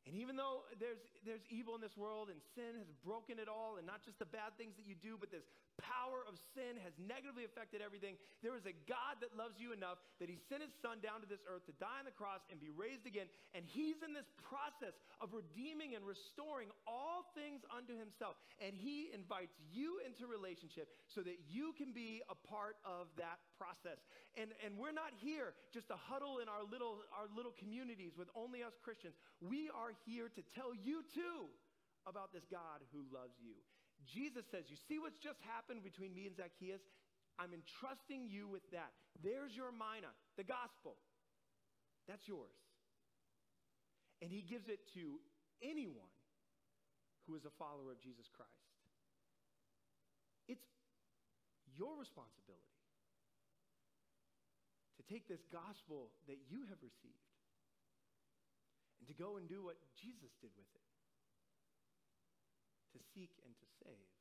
And 0.08 0.16
even 0.16 0.40
though 0.40 0.64
there's, 0.80 1.04
there's 1.28 1.44
evil 1.52 1.76
in 1.76 1.84
this 1.84 2.00
world 2.00 2.32
and 2.32 2.40
sin 2.56 2.80
has 2.80 2.88
broken 3.04 3.44
it 3.44 3.52
all, 3.52 3.76
and 3.76 3.84
not 3.84 4.00
just 4.08 4.16
the 4.24 4.30
bad 4.32 4.56
things 4.56 4.80
that 4.80 4.88
you 4.88 4.96
do, 4.96 5.20
but 5.20 5.28
this 5.28 5.44
power 5.76 6.24
of 6.24 6.40
sin 6.56 6.80
has 6.80 6.96
negatively 6.96 7.44
affected 7.44 7.84
everything, 7.84 8.16
there 8.40 8.56
is 8.56 8.64
a 8.64 8.72
God 8.88 9.20
that 9.20 9.36
loves 9.36 9.60
you 9.60 9.76
enough 9.76 10.00
that 10.24 10.32
he 10.32 10.40
sent 10.48 10.64
his 10.64 10.72
son 10.80 11.04
down 11.04 11.20
to 11.20 11.28
this 11.28 11.44
earth 11.44 11.68
to 11.68 11.76
die 11.76 12.00
on 12.00 12.08
the 12.08 12.16
cross 12.16 12.40
and 12.48 12.56
be 12.56 12.72
raised 12.72 13.04
again. 13.04 13.28
And 13.52 13.68
he's 13.68 14.00
in 14.00 14.16
this 14.16 14.32
process 14.40 14.96
of 15.20 15.36
redeeming 15.36 16.00
and 16.00 16.08
restoring 16.08 16.72
all 16.88 17.28
things 17.36 17.68
unto 17.68 17.92
himself. 17.92 18.40
And 18.64 18.72
he 18.72 19.12
invites 19.12 19.60
you 19.68 20.00
into 20.08 20.24
relationship 20.24 20.88
so 21.12 21.20
that 21.28 21.36
you 21.52 21.76
can 21.76 21.92
be 21.92 22.24
a 22.32 22.38
part 22.48 22.80
of 22.88 23.12
that 23.20 23.44
process. 23.58 23.98
And, 24.38 24.54
and 24.62 24.78
we're 24.78 24.96
not 24.96 25.12
here 25.18 25.58
just 25.74 25.90
to 25.90 25.98
huddle 25.98 26.40
in 26.40 26.48
our 26.48 26.62
little, 26.62 27.02
our 27.12 27.26
little 27.34 27.54
communities 27.58 28.14
with 28.14 28.30
only 28.38 28.62
us 28.62 28.78
Christians. 28.86 29.18
We 29.42 29.74
are 29.74 29.98
here 30.06 30.30
to 30.30 30.42
tell 30.54 30.78
you 30.78 31.02
too 31.12 31.50
about 32.06 32.32
this 32.32 32.46
God 32.48 32.86
who 32.94 33.04
loves 33.10 33.36
you. 33.42 33.58
Jesus 34.06 34.46
says, 34.54 34.70
You 34.70 34.78
see 34.88 35.02
what's 35.02 35.20
just 35.20 35.42
happened 35.44 35.82
between 35.84 36.14
me 36.14 36.30
and 36.30 36.38
Zacchaeus? 36.38 36.86
I'm 37.38 37.54
entrusting 37.54 38.30
you 38.30 38.48
with 38.48 38.66
that. 38.72 38.94
There's 39.22 39.54
your 39.54 39.74
mina, 39.74 40.14
the 40.38 40.46
gospel. 40.46 40.98
That's 42.08 42.26
yours. 42.26 42.56
And 44.22 44.32
he 44.32 44.42
gives 44.42 44.70
it 44.70 44.82
to 44.98 45.22
anyone 45.62 46.10
who 47.28 47.36
is 47.36 47.46
a 47.46 47.54
follower 47.60 47.92
of 47.92 48.00
Jesus 48.02 48.26
Christ. 48.34 48.50
It's 50.48 50.66
your 51.78 51.94
responsibility 52.00 52.77
take 55.08 55.28
this 55.28 55.44
gospel 55.52 56.12
that 56.28 56.38
you 56.52 56.68
have 56.68 56.80
received 56.84 57.32
and 59.00 59.08
to 59.08 59.16
go 59.16 59.40
and 59.40 59.48
do 59.48 59.64
what 59.64 59.80
Jesus 59.96 60.32
did 60.44 60.52
with 60.56 60.70
it 60.76 60.88
to 62.96 63.00
seek 63.16 63.32
and 63.44 63.54
to 63.56 63.68
save. 63.84 64.12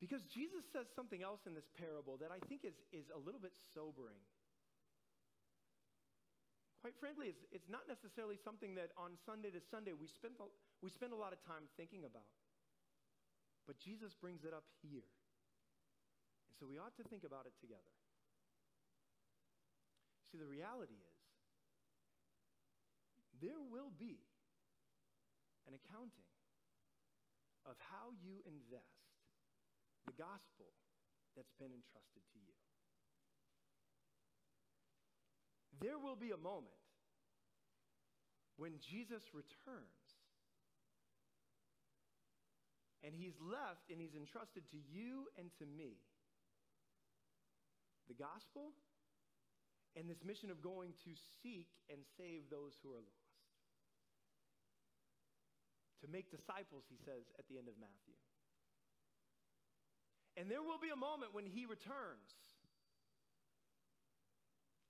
Because 0.00 0.24
Jesus 0.32 0.64
says 0.72 0.88
something 0.96 1.20
else 1.20 1.44
in 1.44 1.52
this 1.52 1.68
parable 1.76 2.16
that 2.24 2.32
I 2.32 2.40
think 2.48 2.64
is, 2.64 2.76
is 2.88 3.12
a 3.12 3.20
little 3.20 3.40
bit 3.40 3.52
sobering. 3.76 4.16
Quite 6.80 6.96
frankly, 6.96 7.28
it's, 7.28 7.44
it's 7.52 7.68
not 7.68 7.84
necessarily 7.84 8.40
something 8.40 8.72
that 8.80 8.96
on 8.96 9.20
Sunday 9.28 9.52
to 9.52 9.60
Sunday 9.60 9.92
we 9.92 10.08
spend, 10.08 10.40
we 10.80 10.88
spend 10.88 11.12
a 11.12 11.20
lot 11.20 11.36
of 11.36 11.40
time 11.44 11.68
thinking 11.76 12.08
about. 12.08 12.32
But 13.68 13.76
Jesus 13.76 14.16
brings 14.16 14.48
it 14.48 14.56
up 14.56 14.64
here. 14.80 15.04
And 16.48 16.56
so 16.56 16.64
we 16.64 16.80
ought 16.80 16.96
to 16.96 17.04
think 17.04 17.28
about 17.28 17.44
it 17.44 17.52
together. 17.60 17.99
See, 20.30 20.38
the 20.38 20.46
reality 20.46 20.94
is, 20.94 21.18
there 23.42 23.58
will 23.58 23.90
be 23.98 24.22
an 25.66 25.74
accounting 25.74 26.30
of 27.66 27.74
how 27.90 28.14
you 28.22 28.38
invest 28.46 29.10
the 30.06 30.14
gospel 30.14 30.70
that's 31.34 31.52
been 31.58 31.74
entrusted 31.74 32.22
to 32.30 32.38
you. 32.38 32.54
There 35.82 35.98
will 35.98 36.16
be 36.16 36.30
a 36.30 36.40
moment 36.40 36.78
when 38.56 38.76
Jesus 38.78 39.24
returns 39.32 40.20
and 43.00 43.16
he's 43.16 43.40
left 43.40 43.88
and 43.88 43.96
he's 43.96 44.14
entrusted 44.14 44.68
to 44.70 44.76
you 44.76 45.32
and 45.40 45.48
to 45.56 45.64
me 45.64 45.96
the 48.08 48.14
gospel 48.14 48.76
and 49.96 50.08
this 50.08 50.22
mission 50.24 50.50
of 50.50 50.62
going 50.62 50.94
to 51.04 51.12
seek 51.42 51.68
and 51.90 51.98
save 52.16 52.48
those 52.50 52.78
who 52.82 52.90
are 52.90 53.02
lost 53.02 53.30
to 56.00 56.08
make 56.08 56.32
disciples, 56.32 56.84
he 56.88 56.96
says 56.96 57.28
at 57.38 57.44
the 57.48 57.60
end 57.60 57.68
of 57.68 57.76
Matthew. 57.76 58.16
And 60.36 60.48
there 60.48 60.64
will 60.64 60.80
be 60.80 60.88
a 60.88 60.96
moment 60.96 61.36
when 61.36 61.44
he 61.44 61.68
returns, 61.68 62.32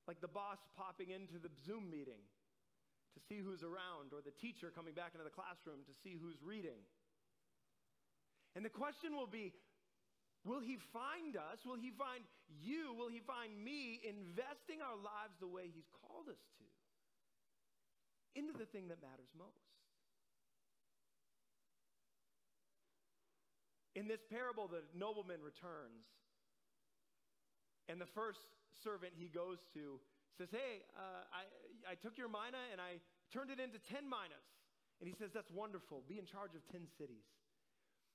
like 0.07 0.21
the 0.21 0.31
boss 0.31 0.63
popping 0.79 1.11
into 1.11 1.43
the 1.43 1.51
Zoom 1.67 1.91
meeting 1.91 2.23
to 3.15 3.21
see 3.27 3.43
who's 3.43 3.67
around, 3.67 4.15
or 4.15 4.23
the 4.23 4.35
teacher 4.39 4.71
coming 4.71 4.95
back 4.95 5.19
into 5.19 5.27
the 5.27 5.35
classroom 5.35 5.83
to 5.83 5.95
see 6.07 6.15
who's 6.15 6.39
reading. 6.47 6.79
And 8.55 8.63
the 8.63 8.71
question 8.71 9.19
will 9.19 9.27
be 9.27 9.51
Will 10.45 10.61
he 10.61 10.81
find 10.93 11.37
us? 11.37 11.61
Will 11.67 11.77
he 11.77 11.93
find 11.93 12.25
you? 12.49 12.97
Will 12.97 13.13
he 13.13 13.21
find 13.21 13.53
me 13.53 14.01
investing 14.01 14.81
our 14.81 14.97
lives 14.97 15.37
the 15.37 15.51
way 15.51 15.69
he's 15.69 15.89
called 16.01 16.33
us 16.33 16.41
to? 16.57 16.65
Into 18.41 18.57
the 18.57 18.65
thing 18.65 18.89
that 18.89 19.03
matters 19.05 19.29
most. 19.37 19.69
In 23.99 24.09
this 24.09 24.23
parable, 24.31 24.65
the 24.65 24.81
nobleman 24.97 25.45
returns. 25.45 26.09
And 27.91 28.01
the 28.01 28.09
first 28.09 28.41
servant 28.81 29.13
he 29.19 29.29
goes 29.29 29.59
to 29.75 30.01
says, 30.39 30.49
Hey, 30.49 30.87
uh, 30.97 31.27
I, 31.35 31.45
I 31.85 31.95
took 32.01 32.17
your 32.17 32.31
mina 32.31 32.71
and 32.73 32.81
I 32.81 33.03
turned 33.29 33.51
it 33.51 33.61
into 33.61 33.77
10 33.93 34.09
minas. 34.09 34.47
And 35.03 35.11
he 35.11 35.15
says, 35.19 35.35
That's 35.35 35.51
wonderful. 35.51 36.01
Be 36.09 36.17
in 36.17 36.25
charge 36.25 36.55
of 36.57 36.63
10 36.73 36.87
cities. 36.97 37.29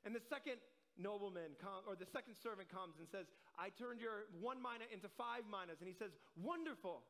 And 0.08 0.16
the 0.16 0.24
second 0.26 0.58
nobleman, 0.98 1.56
com- 1.60 1.86
or 1.88 1.96
the 1.96 2.08
second 2.08 2.36
servant 2.40 2.72
comes 2.72 3.00
and 3.00 3.08
says, 3.08 3.28
I 3.60 3.70
turned 3.76 4.00
your 4.00 4.28
one 4.40 4.60
mina 4.60 4.88
into 4.92 5.12
five 5.16 5.44
minas. 5.48 5.80
And 5.80 5.88
he 5.88 5.96
says, 5.96 6.16
Wonderful. 6.40 7.04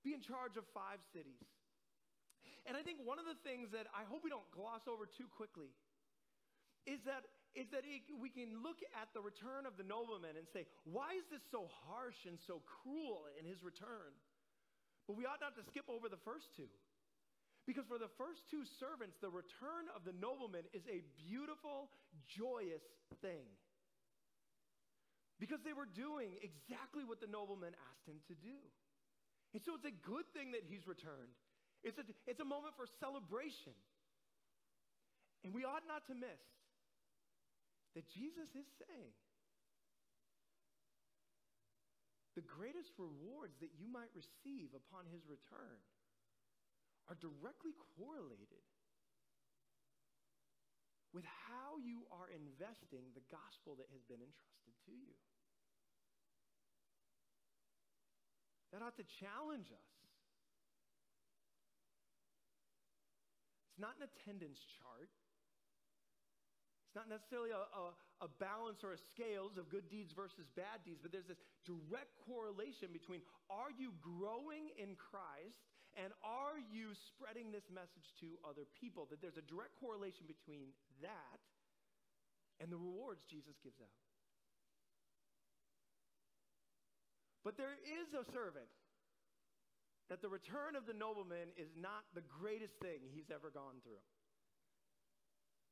Be 0.00 0.16
in 0.16 0.24
charge 0.24 0.56
of 0.56 0.64
five 0.72 1.04
cities. 1.12 1.44
And 2.64 2.72
I 2.72 2.80
think 2.80 3.04
one 3.04 3.20
of 3.20 3.28
the 3.28 3.36
things 3.44 3.68
that 3.76 3.88
I 3.92 4.08
hope 4.08 4.24
we 4.24 4.32
don't 4.32 4.48
gloss 4.52 4.88
over 4.88 5.04
too 5.04 5.28
quickly 5.28 5.72
is 6.88 7.04
that 7.04 7.28
is 7.58 7.66
that 7.74 7.82
we 8.14 8.30
can 8.30 8.62
look 8.62 8.78
at 8.94 9.10
the 9.10 9.18
return 9.18 9.66
of 9.66 9.74
the 9.74 9.82
nobleman 9.82 10.38
and 10.38 10.46
say, 10.54 10.70
why 10.86 11.18
is 11.18 11.26
this 11.34 11.42
so 11.50 11.66
harsh 11.66 12.22
and 12.22 12.38
so 12.38 12.62
cruel 12.62 13.26
in 13.34 13.42
his 13.42 13.58
return? 13.66 14.14
But 15.10 15.18
we 15.18 15.26
ought 15.26 15.42
not 15.42 15.58
to 15.58 15.66
skip 15.66 15.90
over 15.90 16.06
the 16.06 16.20
first 16.22 16.54
two. 16.54 16.70
Because 17.68 17.86
for 17.86 18.00
the 18.00 18.10
first 18.16 18.48
two 18.50 18.64
servants, 18.80 19.20
the 19.20 19.30
return 19.30 19.86
of 19.94 20.02
the 20.02 20.16
nobleman 20.16 20.64
is 20.72 20.82
a 20.88 21.04
beautiful, 21.28 21.92
joyous 22.26 22.82
thing. 23.20 23.46
Because 25.38 25.60
they 25.64 25.72
were 25.72 25.88
doing 25.88 26.36
exactly 26.40 27.04
what 27.04 27.20
the 27.20 27.30
nobleman 27.30 27.72
asked 27.88 28.04
him 28.04 28.20
to 28.28 28.36
do. 28.36 28.58
And 29.52 29.60
so 29.64 29.74
it's 29.76 29.88
a 29.88 29.96
good 30.04 30.28
thing 30.36 30.52
that 30.52 30.64
he's 30.68 30.84
returned. 30.84 31.32
It's 31.82 31.96
a, 31.96 32.04
it's 32.28 32.40
a 32.40 32.48
moment 32.48 32.76
for 32.76 32.84
celebration. 33.00 33.76
And 35.44 35.56
we 35.56 35.64
ought 35.64 35.88
not 35.88 36.04
to 36.12 36.14
miss 36.14 36.44
that 37.96 38.04
Jesus 38.12 38.52
is 38.52 38.68
saying 38.76 39.14
the 42.36 42.44
greatest 42.44 42.94
rewards 43.00 43.56
that 43.58 43.74
you 43.74 43.88
might 43.90 44.12
receive 44.14 44.70
upon 44.76 45.08
his 45.10 45.24
return 45.26 45.80
are 47.10 47.18
directly 47.18 47.74
correlated 47.98 48.62
with 51.10 51.26
how 51.26 51.74
you 51.82 52.06
are 52.14 52.30
investing 52.30 53.02
the 53.18 53.26
gospel 53.34 53.74
that 53.82 53.90
has 53.90 54.06
been 54.06 54.22
entrusted 54.22 54.74
to 54.86 54.94
you. 54.94 55.18
That 58.70 58.86
ought 58.86 58.94
to 59.02 59.08
challenge 59.18 59.74
us. 59.74 59.90
It's 63.74 63.82
not 63.82 63.98
an 63.98 64.06
attendance 64.06 64.62
chart. 64.78 65.10
It's 66.86 66.94
not 66.94 67.10
necessarily 67.10 67.50
a, 67.50 67.66
a, 67.74 67.90
a, 68.22 68.30
balance 68.38 68.86
or 68.86 68.94
a 68.94 69.02
scales 69.10 69.58
of 69.58 69.70
good 69.70 69.90
deeds 69.90 70.14
versus 70.14 70.46
bad 70.54 70.82
deeds, 70.86 70.98
but 71.02 71.10
there's 71.10 71.26
this 71.26 71.42
direct 71.66 72.14
correlation 72.26 72.90
between 72.94 73.22
are 73.50 73.70
you 73.74 73.94
growing 73.98 74.70
in 74.78 74.94
Christ 74.94 75.70
and 75.98 76.14
are 76.22 76.58
you 76.58 76.94
spreading 77.10 77.50
this 77.50 77.66
message 77.70 78.14
to 78.22 78.38
other 78.46 78.66
people? 78.78 79.10
That 79.10 79.18
there's 79.18 79.40
a 79.40 79.46
direct 79.46 79.74
correlation 79.78 80.26
between 80.30 80.70
that 81.02 81.40
and 82.62 82.70
the 82.70 82.78
rewards 82.78 83.24
Jesus 83.26 83.56
gives 83.64 83.80
out. 83.80 83.98
But 87.40 87.56
there 87.56 87.80
is 87.80 88.12
a 88.12 88.28
servant 88.30 88.68
that 90.12 90.20
the 90.20 90.28
return 90.28 90.76
of 90.76 90.84
the 90.84 90.92
nobleman 90.92 91.54
is 91.56 91.72
not 91.72 92.04
the 92.12 92.26
greatest 92.26 92.76
thing 92.84 93.00
he's 93.14 93.32
ever 93.32 93.48
gone 93.48 93.80
through. 93.80 94.04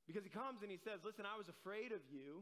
Because 0.09 0.24
he 0.24 0.33
comes 0.33 0.64
and 0.64 0.72
he 0.72 0.81
says, 0.81 1.04
Listen, 1.04 1.28
I 1.28 1.37
was 1.37 1.52
afraid 1.52 1.92
of 1.92 2.00
you, 2.09 2.40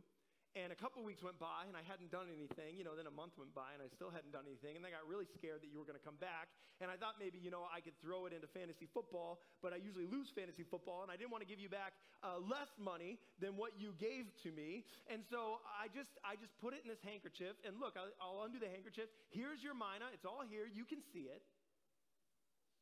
And 0.57 0.73
a 0.73 0.79
couple 0.81 1.05
weeks 1.05 1.21
went 1.21 1.37
by, 1.37 1.69
and 1.69 1.77
I 1.77 1.85
hadn't 1.85 2.09
done 2.09 2.33
anything. 2.33 2.81
You 2.81 2.85
know, 2.89 2.97
then 2.97 3.05
a 3.05 3.13
month 3.13 3.37
went 3.37 3.53
by, 3.53 3.77
and 3.77 3.85
I 3.85 3.93
still 3.93 4.09
hadn't 4.09 4.33
done 4.33 4.49
anything. 4.49 4.73
And 4.73 4.89
I 4.89 4.91
got 4.91 5.05
really 5.05 5.29
scared 5.29 5.61
that 5.61 5.69
you 5.69 5.77
were 5.77 5.85
going 5.85 6.01
to 6.01 6.07
come 6.07 6.17
back. 6.17 6.49
And 6.81 6.89
I 6.89 6.97
thought 6.97 7.21
maybe, 7.21 7.37
you 7.37 7.53
know, 7.53 7.69
I 7.69 7.85
could 7.85 7.93
throw 8.01 8.25
it 8.25 8.33
into 8.33 8.49
fantasy 8.49 8.89
football, 8.89 9.45
but 9.61 9.77
I 9.77 9.79
usually 9.85 10.09
lose 10.09 10.33
fantasy 10.33 10.65
football, 10.65 11.05
and 11.05 11.13
I 11.13 11.21
didn't 11.21 11.29
want 11.29 11.45
to 11.45 11.51
give 11.51 11.61
you 11.61 11.69
back 11.69 11.93
uh, 12.25 12.41
less 12.41 12.73
money 12.81 13.21
than 13.37 13.61
what 13.61 13.77
you 13.77 13.93
gave 14.01 14.33
to 14.49 14.51
me. 14.57 14.89
And 15.13 15.21
so 15.29 15.61
I 15.69 15.93
just, 15.93 16.17
I 16.25 16.41
just 16.41 16.57
put 16.57 16.73
it 16.73 16.81
in 16.81 16.89
this 16.89 17.05
handkerchief. 17.05 17.61
And 17.69 17.77
look, 17.77 17.93
I'll, 18.01 18.09
I'll 18.17 18.49
undo 18.49 18.57
the 18.57 18.73
handkerchief. 18.73 19.13
Here's 19.29 19.61
your 19.61 19.77
mina. 19.77 20.09
It's 20.17 20.25
all 20.25 20.41
here. 20.41 20.65
You 20.65 20.89
can 20.89 21.05
see 21.13 21.29
it. 21.29 21.45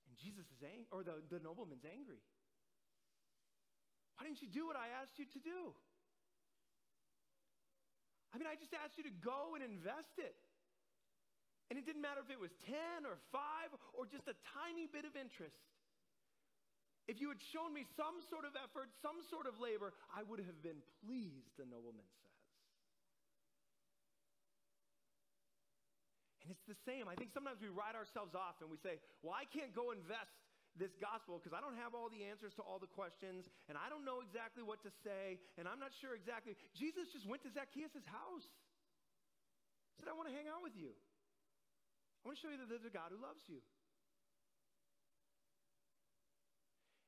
And 0.06 0.14
Jesus 0.14 0.46
is 0.46 0.62
angry, 0.62 0.87
or 0.94 1.02
the, 1.02 1.26
the 1.26 1.42
nobleman's 1.42 1.82
angry. 1.82 2.22
Why 4.14 4.30
didn't 4.30 4.46
you 4.46 4.50
do 4.50 4.62
what 4.62 4.78
I 4.78 4.94
asked 5.02 5.18
you 5.18 5.26
to 5.26 5.42
do? 5.42 5.74
I 8.35 8.38
mean, 8.42 8.51
I 8.51 8.59
just 8.59 8.75
asked 8.75 8.99
you 8.99 9.07
to 9.07 9.14
go 9.23 9.55
and 9.55 9.62
invest 9.62 10.18
it. 10.18 10.35
And 11.70 11.79
it 11.79 11.87
didn't 11.87 12.03
matter 12.03 12.18
if 12.18 12.29
it 12.35 12.42
was 12.42 12.51
10 12.66 13.07
or 13.07 13.16
5 13.31 13.40
or 13.94 14.11
just 14.11 14.27
a 14.27 14.35
tiny 14.59 14.90
bit 14.90 15.07
of 15.07 15.14
interest. 15.14 15.55
If 17.07 17.23
you 17.23 17.31
had 17.31 17.38
shown 17.55 17.70
me 17.70 17.87
some 17.94 18.18
sort 18.27 18.42
of 18.42 18.59
effort, 18.59 18.90
some 19.01 19.23
sort 19.31 19.47
of 19.47 19.62
labor, 19.62 19.94
I 20.11 20.27
would 20.27 20.42
have 20.42 20.61
been 20.66 20.83
pleased, 21.05 21.55
the 21.57 21.68
nobleman 21.68 22.05
says. 22.20 22.35
And 26.44 26.53
it's 26.53 26.66
the 26.68 26.77
same. 26.85 27.09
I 27.09 27.16
think 27.16 27.33
sometimes 27.33 27.62
we 27.62 27.73
write 27.73 27.97
ourselves 27.97 28.37
off 28.37 28.61
and 28.61 28.68
we 28.68 28.77
say, 28.83 29.01
well, 29.25 29.33
I 29.33 29.49
can't 29.49 29.73
go 29.73 29.94
invest 29.94 30.43
this 30.74 30.94
gospel 30.98 31.38
because 31.38 31.54
I 31.54 31.62
don't 31.62 31.78
have 31.78 31.94
all 31.94 32.10
the 32.10 32.26
answers 32.26 32.54
to 32.58 32.62
all 32.66 32.82
the 32.82 32.90
questions 32.90 33.46
and 33.70 33.78
I 33.78 33.87
don't 33.87 34.02
know 34.02 34.20
exactly 34.20 34.66
what 34.66 34.82
to 34.82 34.90
say 35.06 35.38
and 35.58 35.70
I'm 35.70 35.78
not 35.78 35.94
sure 36.02 36.14
exactly. 36.18 36.58
Jesus 36.74 37.10
just 37.14 37.26
went 37.26 37.46
to 37.46 37.50
Zacchaeus' 37.54 38.06
house. 38.10 38.48
Said, 39.98 40.10
I 40.10 40.14
want 40.18 40.26
to 40.26 40.34
hang 40.34 40.50
out 40.50 40.62
with 40.62 40.74
you. 40.74 40.90
I 40.90 42.22
want 42.26 42.34
to 42.38 42.42
show 42.42 42.50
you 42.50 42.58
that 42.58 42.66
there's 42.66 42.88
a 42.88 42.90
God 42.90 43.14
who 43.14 43.20
loves 43.22 43.46
you. 43.46 43.62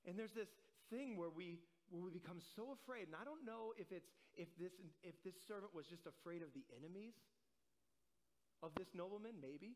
And 0.07 0.15
there's 0.15 0.35
this 0.37 0.51
thing 0.87 1.19
where 1.19 1.33
we 1.33 1.59
where 1.91 2.03
we 2.03 2.11
become 2.11 2.43
so 2.59 2.75
afraid, 2.75 3.07
and 3.07 3.15
I 3.15 3.23
don't 3.23 3.47
know 3.47 3.71
if 3.79 3.91
it's 3.91 4.11
if 4.35 4.51
this 4.59 4.75
if 5.03 5.19
this 5.27 5.35
servant 5.47 5.75
was 5.75 5.87
just 5.87 6.07
afraid 6.07 6.43
of 6.43 6.51
the 6.55 6.63
enemies 6.75 7.15
of 8.63 8.71
this 8.79 8.87
nobleman, 8.95 9.39
maybe. 9.41 9.75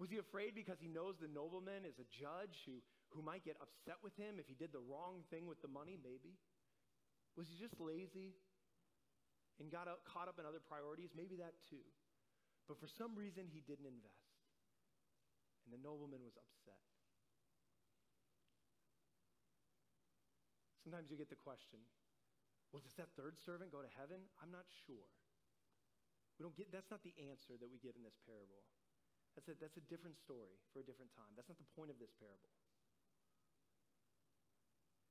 Was 0.00 0.08
he 0.08 0.16
afraid 0.16 0.56
because 0.56 0.80
he 0.80 0.88
knows 0.88 1.20
the 1.20 1.28
nobleman 1.28 1.84
is 1.84 2.00
a 2.00 2.08
judge 2.08 2.64
who, 2.64 2.80
who 3.12 3.20
might 3.20 3.44
get 3.44 3.60
upset 3.60 4.00
with 4.00 4.16
him 4.16 4.40
if 4.40 4.48
he 4.48 4.56
did 4.56 4.72
the 4.72 4.80
wrong 4.80 5.28
thing 5.28 5.44
with 5.44 5.60
the 5.60 5.68
money? 5.68 6.00
Maybe. 6.00 6.40
Was 7.36 7.52
he 7.52 7.60
just 7.60 7.76
lazy 7.76 8.32
and 9.60 9.68
got 9.68 9.92
out, 9.92 10.00
caught 10.08 10.24
up 10.24 10.40
in 10.40 10.48
other 10.48 10.64
priorities? 10.64 11.12
Maybe 11.12 11.36
that 11.44 11.52
too. 11.68 11.84
But 12.64 12.80
for 12.80 12.88
some 12.88 13.12
reason, 13.12 13.44
he 13.44 13.60
didn't 13.60 13.84
invest. 13.84 14.40
And 15.68 15.76
the 15.76 15.82
nobleman 15.84 16.24
was 16.24 16.32
upset. 16.40 16.80
Sometimes 20.80 21.12
you 21.12 21.20
get 21.20 21.28
the 21.28 21.36
question 21.36 21.84
well, 22.72 22.80
does 22.80 22.94
that 23.02 23.10
third 23.18 23.34
servant 23.42 23.74
go 23.74 23.82
to 23.82 23.92
heaven? 23.98 24.30
I'm 24.38 24.54
not 24.54 24.64
sure. 24.86 25.10
We 26.38 26.46
don't 26.46 26.54
get, 26.54 26.70
that's 26.70 26.88
not 26.88 27.02
the 27.02 27.12
answer 27.26 27.58
that 27.58 27.66
we 27.66 27.82
get 27.82 27.98
in 27.98 28.06
this 28.06 28.14
parable. 28.22 28.62
That's 29.40 29.56
a, 29.56 29.56
that's 29.56 29.80
a 29.80 29.86
different 29.88 30.20
story 30.20 30.60
for 30.68 30.84
a 30.84 30.86
different 30.86 31.16
time. 31.16 31.32
That's 31.32 31.48
not 31.48 31.56
the 31.56 31.72
point 31.72 31.88
of 31.88 31.96
this 31.96 32.12
parable. 32.20 32.52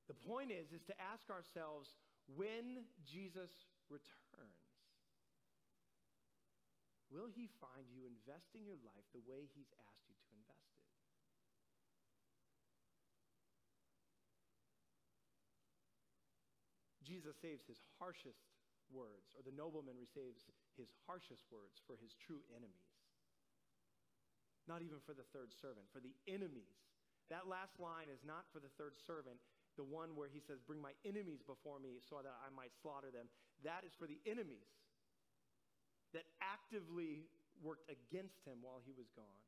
The 0.06 0.14
point 0.14 0.54
is, 0.54 0.70
is 0.70 0.86
to 0.86 0.94
ask 1.02 1.26
ourselves 1.26 1.98
when 2.30 2.86
Jesus 3.02 3.50
returns, 3.90 4.70
will 7.10 7.26
he 7.26 7.50
find 7.58 7.90
you 7.90 8.06
investing 8.06 8.62
your 8.62 8.78
life 8.86 9.02
the 9.10 9.18
way 9.26 9.50
he's 9.50 9.74
asked 9.90 10.06
you 10.06 10.14
to 10.14 10.30
invest 10.38 10.70
it? 10.70 10.86
Jesus 17.02 17.34
saves 17.34 17.66
his 17.66 17.82
harshest 17.98 18.46
words, 18.94 19.34
or 19.34 19.42
the 19.42 19.58
nobleman 19.58 19.98
receives 19.98 20.46
his 20.78 20.94
harshest 21.10 21.50
words 21.50 21.82
for 21.82 21.98
his 21.98 22.14
true 22.14 22.46
enemies. 22.54 22.99
Not 24.70 24.86
even 24.86 25.02
for 25.02 25.18
the 25.18 25.26
third 25.34 25.50
servant, 25.50 25.90
for 25.90 25.98
the 25.98 26.14
enemies. 26.30 26.78
That 27.26 27.50
last 27.50 27.82
line 27.82 28.06
is 28.06 28.22
not 28.22 28.46
for 28.54 28.62
the 28.62 28.70
third 28.78 28.94
servant, 29.02 29.42
the 29.74 29.82
one 29.82 30.14
where 30.14 30.30
he 30.30 30.38
says, 30.38 30.62
Bring 30.62 30.78
my 30.78 30.94
enemies 31.02 31.42
before 31.42 31.82
me 31.82 31.98
so 31.98 32.22
that 32.22 32.38
I 32.38 32.54
might 32.54 32.70
slaughter 32.78 33.10
them. 33.10 33.26
That 33.66 33.82
is 33.82 33.90
for 33.98 34.06
the 34.06 34.22
enemies 34.30 34.70
that 36.14 36.22
actively 36.38 37.26
worked 37.58 37.90
against 37.90 38.38
him 38.46 38.62
while 38.62 38.78
he 38.86 38.94
was 38.94 39.10
gone. 39.18 39.42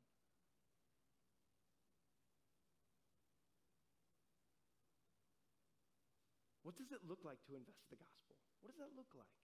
What 6.67 6.75
does 6.75 6.91
it 6.91 7.03
look 7.07 7.23
like 7.23 7.39
to 7.47 7.55
invest 7.55 7.83
the 7.91 7.99
gospel? 7.99 8.35
What 8.59 8.75
does 8.75 8.79
that 8.79 8.95
look 8.95 9.11
like? 9.15 9.39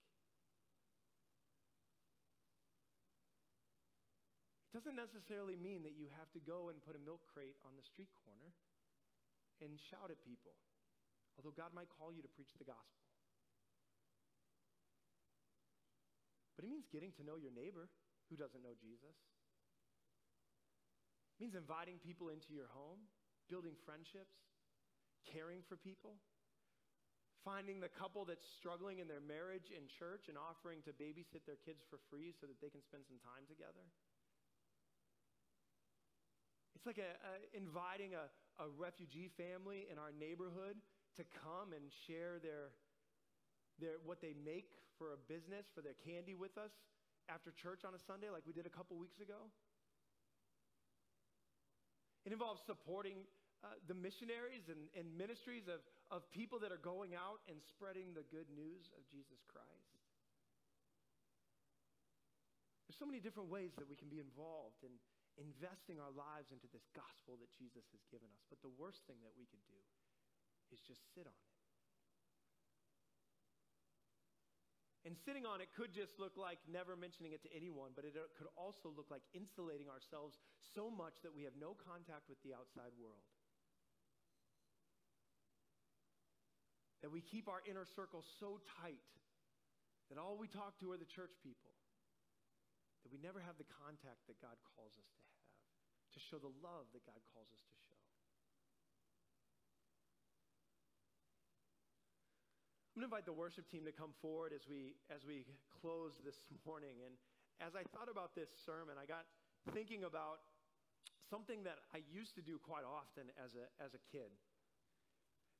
It 4.70 4.78
doesn't 4.78 4.94
necessarily 4.94 5.58
mean 5.58 5.82
that 5.82 5.98
you 5.98 6.06
have 6.14 6.30
to 6.30 6.38
go 6.38 6.70
and 6.70 6.78
put 6.78 6.94
a 6.94 7.02
milk 7.02 7.26
crate 7.26 7.58
on 7.66 7.74
the 7.74 7.82
street 7.82 8.14
corner 8.22 8.54
and 9.58 9.74
shout 9.90 10.14
at 10.14 10.22
people, 10.22 10.54
although 11.34 11.50
God 11.50 11.74
might 11.74 11.90
call 11.90 12.14
you 12.14 12.22
to 12.22 12.30
preach 12.30 12.54
the 12.54 12.62
gospel. 12.62 13.02
But 16.54 16.62
it 16.62 16.70
means 16.70 16.86
getting 16.86 17.10
to 17.18 17.26
know 17.26 17.34
your 17.34 17.50
neighbor 17.50 17.90
who 18.30 18.38
doesn't 18.38 18.62
know 18.62 18.78
Jesus. 18.78 19.18
It 21.34 21.42
means 21.42 21.58
inviting 21.58 21.98
people 21.98 22.30
into 22.30 22.54
your 22.54 22.70
home, 22.70 23.10
building 23.50 23.74
friendships, 23.82 24.38
caring 25.26 25.66
for 25.66 25.74
people, 25.74 26.14
finding 27.42 27.82
the 27.82 27.90
couple 27.90 28.22
that's 28.22 28.46
struggling 28.60 29.02
in 29.02 29.10
their 29.10 29.24
marriage 29.24 29.74
in 29.74 29.90
church 29.90 30.30
and 30.30 30.38
offering 30.38 30.78
to 30.86 30.94
babysit 30.94 31.42
their 31.42 31.58
kids 31.58 31.82
for 31.90 31.98
free 32.06 32.30
so 32.38 32.46
that 32.46 32.62
they 32.62 32.70
can 32.70 32.84
spend 32.86 33.02
some 33.08 33.18
time 33.18 33.50
together. 33.50 33.82
It's 36.80 36.88
like 36.88 37.04
a, 37.04 37.12
a 37.12 37.34
inviting 37.52 38.16
a, 38.16 38.32
a 38.56 38.72
refugee 38.72 39.28
family 39.36 39.84
in 39.92 40.00
our 40.00 40.16
neighborhood 40.16 40.80
to 41.20 41.28
come 41.28 41.76
and 41.76 41.92
share 42.08 42.40
their, 42.40 42.72
their, 43.76 44.00
what 44.00 44.24
they 44.24 44.32
make 44.32 44.80
for 44.96 45.12
a 45.12 45.20
business, 45.28 45.68
for 45.76 45.84
their 45.84 45.92
candy 46.00 46.32
with 46.32 46.56
us 46.56 46.72
after 47.28 47.52
church 47.52 47.84
on 47.84 47.92
a 47.92 48.00
Sunday, 48.00 48.32
like 48.32 48.48
we 48.48 48.56
did 48.56 48.64
a 48.64 48.72
couple 48.72 48.96
weeks 48.96 49.20
ago. 49.20 49.52
It 52.24 52.32
involves 52.32 52.64
supporting 52.64 53.28
uh, 53.60 53.76
the 53.84 53.92
missionaries 53.92 54.72
and, 54.72 54.88
and 54.96 55.04
ministries 55.12 55.68
of, 55.68 55.84
of 56.08 56.24
people 56.32 56.56
that 56.64 56.72
are 56.72 56.80
going 56.80 57.12
out 57.12 57.44
and 57.44 57.60
spreading 57.60 58.16
the 58.16 58.24
good 58.32 58.48
news 58.56 58.88
of 58.96 59.04
Jesus 59.12 59.44
Christ. 59.52 60.00
There's 62.88 62.96
so 62.96 63.04
many 63.04 63.20
different 63.20 63.52
ways 63.52 63.76
that 63.76 63.84
we 63.84 64.00
can 64.00 64.08
be 64.08 64.16
involved 64.16 64.80
in, 64.80 64.96
investing 65.40 65.96
our 65.96 66.12
lives 66.12 66.52
into 66.52 66.68
this 66.68 66.84
gospel 66.92 67.40
that 67.40 67.48
Jesus 67.56 67.88
has 67.96 68.04
given 68.12 68.28
us. 68.36 68.44
But 68.52 68.60
the 68.60 68.70
worst 68.76 69.02
thing 69.08 69.18
that 69.24 69.32
we 69.34 69.48
could 69.48 69.64
do 69.64 69.80
is 70.70 70.84
just 70.84 71.00
sit 71.16 71.24
on 71.24 71.34
it. 71.34 71.50
And 75.08 75.16
sitting 75.16 75.48
on 75.48 75.64
it 75.64 75.72
could 75.72 75.96
just 75.96 76.20
look 76.20 76.36
like 76.36 76.60
never 76.68 76.92
mentioning 76.92 77.32
it 77.32 77.40
to 77.48 77.50
anyone, 77.56 77.96
but 77.96 78.04
it 78.04 78.12
could 78.36 78.52
also 78.52 78.92
look 78.92 79.08
like 79.08 79.24
insulating 79.32 79.88
ourselves 79.88 80.36
so 80.76 80.92
much 80.92 81.24
that 81.24 81.32
we 81.32 81.48
have 81.48 81.56
no 81.56 81.72
contact 81.72 82.28
with 82.28 82.36
the 82.44 82.52
outside 82.52 82.92
world. 83.00 83.24
That 87.00 87.08
we 87.08 87.24
keep 87.24 87.48
our 87.48 87.64
inner 87.64 87.88
circle 87.88 88.20
so 88.36 88.60
tight 88.84 89.08
that 90.12 90.20
all 90.20 90.36
we 90.36 90.52
talk 90.52 90.76
to 90.84 90.92
are 90.92 91.00
the 91.00 91.08
church 91.08 91.32
people 91.40 91.69
that 93.02 93.10
we 93.12 93.20
never 93.20 93.40
have 93.40 93.56
the 93.56 93.68
contact 93.68 94.28
that 94.28 94.36
God 94.40 94.56
calls 94.76 94.96
us 95.00 95.08
to 95.16 95.22
have, 95.24 95.48
to 96.16 96.20
show 96.20 96.38
the 96.40 96.52
love 96.60 96.88
that 96.92 97.04
God 97.06 97.20
calls 97.32 97.48
us 97.52 97.62
to 97.64 97.74
show. 97.88 97.96
I'm 102.92 103.02
going 103.02 103.08
to 103.08 103.16
invite 103.16 103.28
the 103.30 103.38
worship 103.38 103.70
team 103.70 103.86
to 103.88 103.94
come 103.94 104.12
forward 104.20 104.52
as 104.52 104.68
we 104.68 104.98
as 105.08 105.24
we 105.24 105.48
close 105.80 106.20
this 106.20 106.36
morning. 106.66 107.00
And 107.06 107.16
as 107.62 107.72
I 107.72 107.86
thought 107.96 108.12
about 108.12 108.36
this 108.36 108.50
sermon, 108.66 109.00
I 109.00 109.06
got 109.08 109.24
thinking 109.72 110.04
about 110.04 110.44
something 111.30 111.64
that 111.64 111.80
I 111.94 112.04
used 112.12 112.34
to 112.36 112.42
do 112.42 112.60
quite 112.60 112.84
often 112.84 113.32
as 113.40 113.56
a 113.56 113.64
as 113.80 113.96
a 113.96 114.02
kid. 114.12 114.28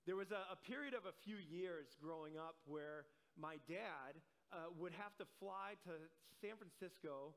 There 0.05 0.16
was 0.16 0.33
a, 0.33 0.42
a 0.53 0.59
period 0.59 0.92
of 0.92 1.07
a 1.07 1.14
few 1.24 1.40
years 1.40 1.96
growing 1.96 2.37
up 2.37 2.61
where 2.66 3.07
my 3.38 3.57
dad 3.68 4.20
uh, 4.53 4.71
would 4.79 4.93
have 4.93 5.17
to 5.19 5.25
fly 5.39 5.79
to 5.85 5.93
San 6.41 6.57
Francisco 6.57 7.35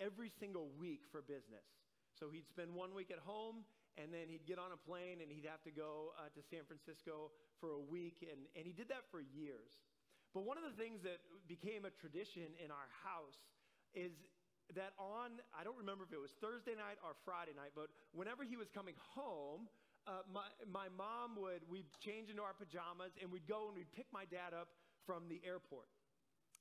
every 0.00 0.30
single 0.30 0.70
week 0.78 1.02
for 1.10 1.20
business. 1.22 1.66
So 2.18 2.30
he'd 2.30 2.48
spend 2.48 2.74
one 2.74 2.94
week 2.94 3.10
at 3.10 3.18
home, 3.18 3.62
and 3.98 4.14
then 4.14 4.30
he'd 4.30 4.46
get 4.46 4.58
on 4.58 4.70
a 4.70 4.78
plane 4.78 5.18
and 5.20 5.30
he'd 5.30 5.46
have 5.50 5.62
to 5.66 5.74
go 5.74 6.14
uh, 6.14 6.30
to 6.30 6.40
San 6.46 6.62
Francisco 6.62 7.34
for 7.58 7.74
a 7.74 7.82
week. 7.82 8.22
And, 8.22 8.46
and 8.54 8.62
he 8.62 8.72
did 8.72 8.88
that 8.94 9.10
for 9.10 9.18
years. 9.18 9.82
But 10.32 10.46
one 10.46 10.54
of 10.54 10.62
the 10.62 10.76
things 10.78 11.02
that 11.02 11.18
became 11.50 11.82
a 11.82 11.90
tradition 11.90 12.54
in 12.62 12.70
our 12.70 12.88
house 13.02 13.42
is 13.94 14.14
that 14.76 14.94
on, 15.00 15.42
I 15.50 15.64
don't 15.64 15.78
remember 15.78 16.04
if 16.06 16.12
it 16.14 16.20
was 16.20 16.36
Thursday 16.38 16.78
night 16.78 17.02
or 17.02 17.18
Friday 17.24 17.56
night, 17.56 17.74
but 17.74 17.88
whenever 18.12 18.44
he 18.44 18.54
was 18.54 18.68
coming 18.70 18.94
home, 19.16 19.66
uh, 20.06 20.22
my, 20.30 20.46
my 20.68 20.86
mom 20.94 21.34
would, 21.40 21.66
we'd 21.66 21.88
change 21.98 22.30
into 22.30 22.44
our 22.44 22.54
pajamas 22.54 23.16
and 23.18 23.32
we'd 23.32 23.48
go 23.48 23.66
and 23.66 23.74
we'd 23.74 23.90
pick 23.90 24.06
my 24.12 24.28
dad 24.28 24.54
up 24.54 24.68
from 25.08 25.26
the 25.26 25.40
airport. 25.42 25.88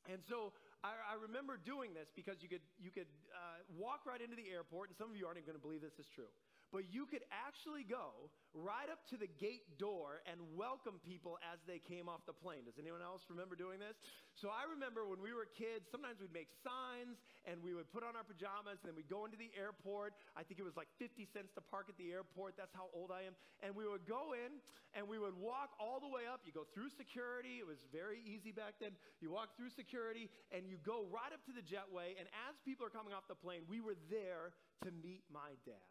And 0.08 0.24
so 0.24 0.54
I, 0.84 0.96
I 1.12 1.16
remember 1.20 1.60
doing 1.60 1.94
this 1.94 2.10
because 2.16 2.42
you 2.42 2.50
could, 2.50 2.64
you 2.80 2.92
could 2.92 3.12
uh, 3.36 3.62
walk 3.76 4.08
right 4.08 4.22
into 4.22 4.36
the 4.36 4.50
airport, 4.50 4.90
and 4.90 4.98
some 4.98 5.12
of 5.12 5.16
you 5.16 5.28
aren't 5.28 5.38
even 5.38 5.52
going 5.52 5.60
to 5.60 5.64
believe 5.64 5.82
this 5.84 6.00
is 6.00 6.08
true 6.08 6.32
but 6.72 6.84
you 6.92 7.06
could 7.06 7.24
actually 7.32 7.84
go 7.84 8.30
right 8.54 8.90
up 8.92 9.00
to 9.08 9.16
the 9.16 9.28
gate 9.40 9.78
door 9.80 10.20
and 10.28 10.37
welcome 10.68 11.00
people 11.00 11.40
as 11.48 11.64
they 11.64 11.80
came 11.80 12.12
off 12.12 12.20
the 12.28 12.36
plane. 12.36 12.68
Does 12.68 12.76
anyone 12.76 13.00
else 13.00 13.24
remember 13.32 13.56
doing 13.56 13.80
this? 13.80 13.96
So 14.36 14.52
I 14.52 14.68
remember 14.68 15.08
when 15.08 15.24
we 15.24 15.32
were 15.32 15.48
kids, 15.48 15.88
sometimes 15.88 16.20
we'd 16.20 16.36
make 16.36 16.52
signs 16.60 17.24
and 17.48 17.64
we 17.64 17.72
would 17.72 17.88
put 17.88 18.04
on 18.04 18.20
our 18.20 18.28
pajamas 18.28 18.84
and 18.84 18.92
then 18.92 18.96
we'd 19.00 19.08
go 19.08 19.24
into 19.24 19.40
the 19.40 19.48
airport. 19.56 20.20
I 20.36 20.44
think 20.44 20.60
it 20.60 20.68
was 20.68 20.76
like 20.76 20.92
50 21.00 21.24
cents 21.32 21.56
to 21.56 21.64
park 21.64 21.88
at 21.88 21.96
the 21.96 22.12
airport. 22.12 22.60
That's 22.60 22.76
how 22.76 22.92
old 22.92 23.16
I 23.16 23.24
am. 23.24 23.32
And 23.64 23.80
we 23.80 23.88
would 23.88 24.04
go 24.04 24.36
in 24.36 24.60
and 24.92 25.08
we 25.08 25.16
would 25.16 25.40
walk 25.40 25.80
all 25.80 26.04
the 26.04 26.12
way 26.12 26.28
up. 26.28 26.44
You 26.44 26.52
go 26.52 26.68
through 26.76 26.92
security. 27.00 27.64
It 27.64 27.68
was 27.68 27.80
very 27.96 28.20
easy 28.28 28.52
back 28.52 28.76
then. 28.84 28.92
You 29.24 29.32
walk 29.32 29.56
through 29.56 29.72
security 29.72 30.28
and 30.52 30.68
you 30.68 30.76
go 30.84 31.08
right 31.08 31.32
up 31.32 31.48
to 31.48 31.56
the 31.56 31.64
jetway. 31.64 32.20
And 32.20 32.28
as 32.44 32.60
people 32.68 32.84
are 32.84 32.92
coming 32.92 33.16
off 33.16 33.24
the 33.32 33.40
plane, 33.40 33.64
we 33.72 33.80
were 33.80 33.96
there 34.12 34.52
to 34.84 34.92
meet 34.92 35.24
my 35.32 35.56
dad. 35.64 35.88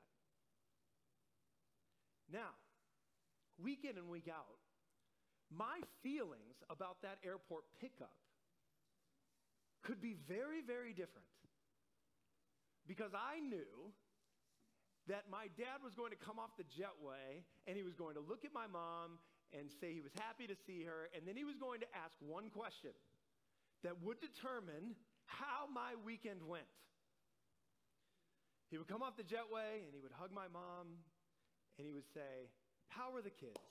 Now, 2.29 2.53
week 3.57 3.89
in 3.89 3.97
and 3.97 4.13
week 4.13 4.29
out, 4.29 4.66
my 5.51 5.81
feelings 6.03 6.63
about 6.71 7.03
that 7.03 7.19
airport 7.25 7.65
pickup 7.81 8.15
could 9.83 10.01
be 10.01 10.17
very, 10.27 10.61
very 10.67 10.91
different. 10.91 11.29
Because 12.87 13.13
I 13.15 13.41
knew 13.41 13.95
that 15.07 15.31
my 15.31 15.47
dad 15.55 15.83
was 15.83 15.95
going 15.95 16.11
to 16.11 16.19
come 16.19 16.39
off 16.39 16.51
the 16.59 16.67
jetway 16.67 17.43
and 17.67 17.77
he 17.77 17.83
was 17.83 17.95
going 17.95 18.15
to 18.15 18.23
look 18.23 18.45
at 18.45 18.55
my 18.55 18.67
mom 18.67 19.19
and 19.55 19.71
say 19.71 19.95
he 19.95 20.03
was 20.03 20.15
happy 20.19 20.47
to 20.47 20.59
see 20.67 20.83
her, 20.83 21.07
and 21.15 21.23
then 21.23 21.37
he 21.39 21.45
was 21.47 21.55
going 21.55 21.79
to 21.79 21.87
ask 21.95 22.19
one 22.19 22.51
question 22.51 22.91
that 23.85 23.95
would 24.03 24.19
determine 24.19 24.99
how 25.27 25.71
my 25.71 25.95
weekend 26.05 26.43
went. 26.43 26.67
He 28.71 28.79
would 28.79 28.89
come 28.89 29.03
off 29.03 29.17
the 29.17 29.23
jetway 29.23 29.87
and 29.87 29.95
he 29.95 30.01
would 30.03 30.11
hug 30.11 30.35
my 30.35 30.51
mom 30.51 30.99
and 31.79 31.87
he 31.87 31.93
would 31.93 32.07
say, 32.13 32.51
How 32.89 33.15
are 33.15 33.23
the 33.23 33.31
kids? 33.31 33.63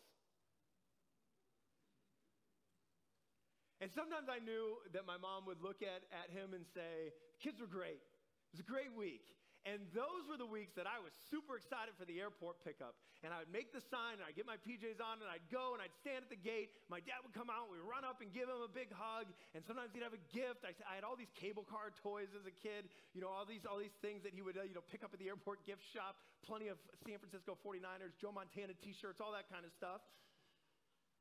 And 3.85 3.93
sometimes 3.93 4.33
I 4.33 4.41
knew 4.41 4.81
that 4.97 5.05
my 5.05 5.13
mom 5.13 5.45
would 5.45 5.61
look 5.61 5.85
at, 5.85 6.09
at 6.09 6.33
him 6.33 6.57
and 6.57 6.65
say, 6.73 7.13
Kids 7.37 7.61
were 7.61 7.69
great. 7.69 8.01
It 8.01 8.57
was 8.57 8.65
a 8.65 8.65
great 8.65 8.89
week. 8.97 9.29
And 9.61 9.85
those 9.93 10.25
were 10.25 10.41
the 10.41 10.49
weeks 10.49 10.73
that 10.73 10.89
I 10.89 10.97
was 10.97 11.13
super 11.29 11.53
excited 11.53 11.93
for 11.93 12.01
the 12.01 12.17
airport 12.17 12.65
pickup. 12.65 12.97
And 13.21 13.29
I 13.29 13.45
would 13.45 13.53
make 13.53 13.69
the 13.77 13.85
sign, 13.85 14.17
and 14.17 14.25
I'd 14.25 14.33
get 14.33 14.49
my 14.49 14.57
PJs 14.57 14.97
on, 14.97 15.21
and 15.21 15.29
I'd 15.29 15.45
go, 15.53 15.77
and 15.77 15.85
I'd 15.85 15.93
stand 16.01 16.25
at 16.25 16.33
the 16.33 16.41
gate. 16.41 16.73
My 16.89 16.97
dad 16.97 17.21
would 17.21 17.37
come 17.37 17.53
out, 17.53 17.69
we'd 17.69 17.85
run 17.85 18.01
up 18.01 18.25
and 18.25 18.33
give 18.33 18.49
him 18.49 18.57
a 18.57 18.69
big 18.69 18.89
hug. 18.89 19.29
And 19.53 19.61
sometimes 19.61 19.93
he'd 19.93 20.01
have 20.01 20.17
a 20.17 20.25
gift. 20.33 20.65
I, 20.65 20.73
I 20.89 20.97
had 20.97 21.05
all 21.05 21.13
these 21.13 21.33
cable 21.37 21.61
car 21.61 21.93
toys 21.93 22.33
as 22.33 22.49
a 22.49 22.55
kid, 22.57 22.89
you 23.13 23.21
know, 23.21 23.29
all 23.29 23.45
these, 23.45 23.69
all 23.69 23.77
these 23.77 23.97
things 24.01 24.25
that 24.25 24.33
he 24.33 24.41
would, 24.41 24.57
uh, 24.57 24.65
you 24.65 24.73
know, 24.73 24.85
pick 24.89 25.05
up 25.05 25.13
at 25.13 25.21
the 25.21 25.29
airport 25.29 25.61
gift 25.61 25.85
shop. 25.93 26.17
Plenty 26.41 26.73
of 26.73 26.81
San 27.05 27.21
Francisco 27.21 27.53
49ers, 27.53 28.17
Joe 28.17 28.33
Montana 28.33 28.73
t 28.81 28.97
shirts, 28.97 29.21
all 29.21 29.33
that 29.37 29.45
kind 29.45 29.61
of 29.61 29.69
stuff. 29.77 30.01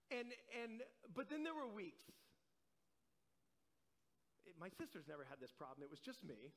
And, 0.08 0.32
and, 0.52 0.80
but 1.12 1.28
then 1.28 1.44
there 1.44 1.56
were 1.56 1.68
weeks. 1.68 2.08
It, 4.46 4.54
my 4.60 4.68
sisters 4.68 5.04
never 5.08 5.24
had 5.24 5.40
this 5.40 5.52
problem, 5.52 5.84
it 5.84 5.90
was 5.90 6.00
just 6.00 6.22
me. 6.24 6.52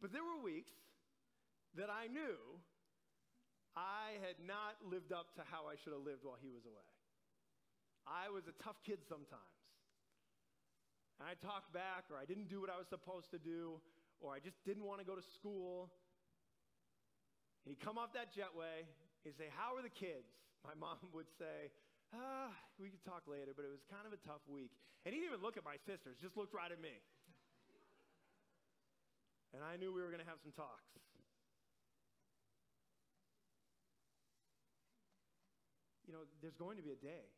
But 0.00 0.14
there 0.14 0.22
were 0.22 0.38
weeks 0.38 0.74
that 1.74 1.90
I 1.90 2.06
knew 2.06 2.38
I 3.74 4.18
had 4.22 4.38
not 4.42 4.78
lived 4.82 5.12
up 5.12 5.34
to 5.38 5.42
how 5.46 5.66
I 5.70 5.74
should 5.78 5.92
have 5.92 6.02
lived 6.02 6.22
while 6.22 6.38
he 6.38 6.50
was 6.50 6.66
away. 6.66 6.86
I 8.06 8.30
was 8.30 8.46
a 8.48 8.56
tough 8.62 8.80
kid 8.86 9.04
sometimes. 9.04 9.58
And 11.20 11.26
I 11.26 11.34
talked 11.38 11.74
back, 11.74 12.06
or 12.10 12.16
I 12.16 12.24
didn't 12.24 12.48
do 12.48 12.62
what 12.62 12.70
I 12.70 12.78
was 12.78 12.86
supposed 12.86 13.30
to 13.34 13.38
do, 13.42 13.82
or 14.22 14.32
I 14.32 14.38
just 14.38 14.56
didn't 14.62 14.86
want 14.86 15.02
to 15.02 15.06
go 15.06 15.18
to 15.18 15.26
school. 15.34 15.90
And 17.66 17.74
he'd 17.74 17.82
come 17.82 17.98
off 17.98 18.14
that 18.14 18.30
jetway, 18.30 18.86
he'd 19.26 19.36
say, 19.36 19.50
How 19.50 19.74
are 19.74 19.82
the 19.82 19.92
kids? 19.92 20.30
My 20.62 20.74
mom 20.78 20.98
would 21.12 21.30
say, 21.38 21.74
Ah, 22.14 22.52
we 22.80 22.88
could 22.88 23.04
talk 23.04 23.28
later, 23.28 23.52
but 23.52 23.68
it 23.68 23.72
was 23.72 23.84
kind 23.92 24.08
of 24.08 24.12
a 24.16 24.20
tough 24.24 24.40
week. 24.48 24.72
And 25.04 25.12
he 25.12 25.20
didn't 25.20 25.36
even 25.36 25.44
look 25.44 25.56
at 25.60 25.64
my 25.64 25.76
sisters, 25.84 26.16
just 26.16 26.36
looked 26.36 26.54
right 26.56 26.72
at 26.72 26.80
me. 26.80 26.96
And 29.52 29.64
I 29.64 29.76
knew 29.76 29.92
we 29.92 30.00
were 30.00 30.12
going 30.12 30.24
to 30.24 30.28
have 30.28 30.40
some 30.40 30.52
talks. 30.52 30.88
You 36.08 36.16
know, 36.16 36.24
there's 36.40 36.56
going 36.56 36.80
to 36.80 36.84
be 36.84 36.92
a 36.92 37.00
day 37.00 37.28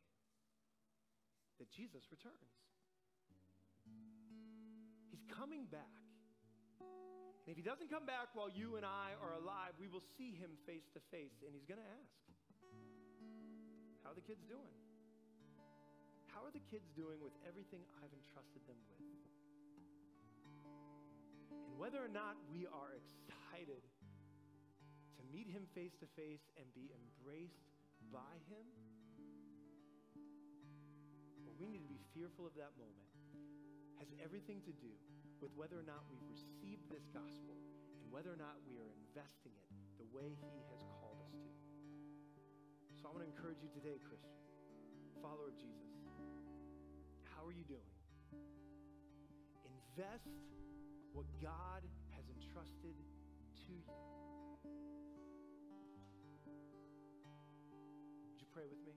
that 1.59 1.67
Jesus 1.75 2.07
returns. 2.11 2.55
He's 5.11 5.27
coming 5.27 5.67
back. 5.67 5.91
And 6.79 7.51
if 7.51 7.59
he 7.59 7.67
doesn't 7.67 7.91
come 7.91 8.07
back 8.07 8.31
while 8.39 8.47
you 8.47 8.79
and 8.79 8.87
I 8.87 9.19
are 9.19 9.35
alive, 9.35 9.75
we 9.75 9.91
will 9.91 10.07
see 10.15 10.39
him 10.39 10.55
face 10.71 10.87
to 10.95 11.03
face, 11.11 11.43
and 11.43 11.51
he's 11.51 11.67
going 11.67 11.83
to 11.83 11.91
ask, 11.99 12.30
How 14.11 14.18
are 14.18 14.27
the 14.27 14.27
kids 14.27 14.42
doing? 14.51 14.75
How 16.35 16.42
are 16.42 16.51
the 16.51 16.66
kids 16.66 16.90
doing 16.99 17.23
with 17.23 17.31
everything 17.46 17.87
I've 18.03 18.11
entrusted 18.11 18.59
them 18.66 18.75
with? 18.90 19.07
And 21.55 21.79
whether 21.79 22.03
or 22.03 22.11
not 22.11 22.35
we 22.51 22.66
are 22.66 22.90
excited 22.90 23.87
to 25.14 25.23
meet 25.31 25.46
him 25.46 25.62
face 25.79 25.94
to 26.03 26.11
face 26.18 26.42
and 26.59 26.66
be 26.75 26.90
embraced 26.90 27.70
by 28.11 28.35
him, 28.51 28.66
or 31.46 31.55
we 31.62 31.70
need 31.70 31.87
to 31.87 31.92
be 31.94 32.03
fearful 32.11 32.51
of 32.51 32.55
that 32.59 32.75
moment, 32.83 33.14
has 34.03 34.11
everything 34.18 34.59
to 34.66 34.75
do 34.83 34.90
with 35.38 35.55
whether 35.55 35.79
or 35.79 35.87
not 35.87 36.03
we've 36.11 36.27
received 36.27 36.83
this 36.90 37.07
gospel 37.14 37.55
and 38.03 38.11
whether 38.11 38.35
or 38.35 38.40
not 38.42 38.59
we 38.66 38.75
are 38.75 38.90
investing 39.07 39.55
it 39.55 39.70
the 40.03 40.09
way 40.11 40.35
he 40.35 40.59
has 40.75 40.83
called 40.99 41.23
us 41.23 41.38
to. 41.46 41.70
So 43.01 43.09
I 43.09 43.17
want 43.17 43.25
to 43.25 43.33
encourage 43.33 43.65
you 43.65 43.73
today, 43.73 43.97
Christian, 44.05 44.37
follower 45.25 45.49
of 45.49 45.57
Jesus. 45.57 45.89
How 47.33 47.49
are 47.49 47.53
you 47.57 47.65
doing? 47.65 47.81
Invest 49.65 50.29
what 51.17 51.25
God 51.41 51.81
has 52.13 52.29
entrusted 52.29 52.93
to 53.57 53.73
you. 53.73 53.89
Would 58.29 58.37
you 58.37 58.49
pray 58.53 58.69
with 58.69 58.85
me? 58.85 58.93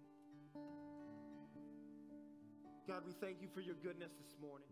God, 2.86 3.08
we 3.08 3.14
thank 3.24 3.40
you 3.40 3.48
for 3.56 3.62
your 3.62 3.80
goodness 3.80 4.12
this 4.20 4.36
morning. 4.44 4.68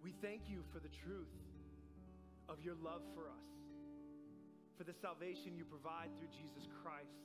We 0.00 0.14
thank 0.22 0.46
you 0.46 0.62
for 0.70 0.78
the 0.78 0.94
truth 1.02 1.34
of 2.48 2.62
your 2.62 2.76
love 2.78 3.02
for 3.18 3.26
us, 3.26 3.63
for 4.76 4.84
the 4.84 4.94
salvation 4.94 5.54
you 5.54 5.64
provide 5.64 6.10
through 6.18 6.30
Jesus 6.34 6.66
Christ. 6.82 7.22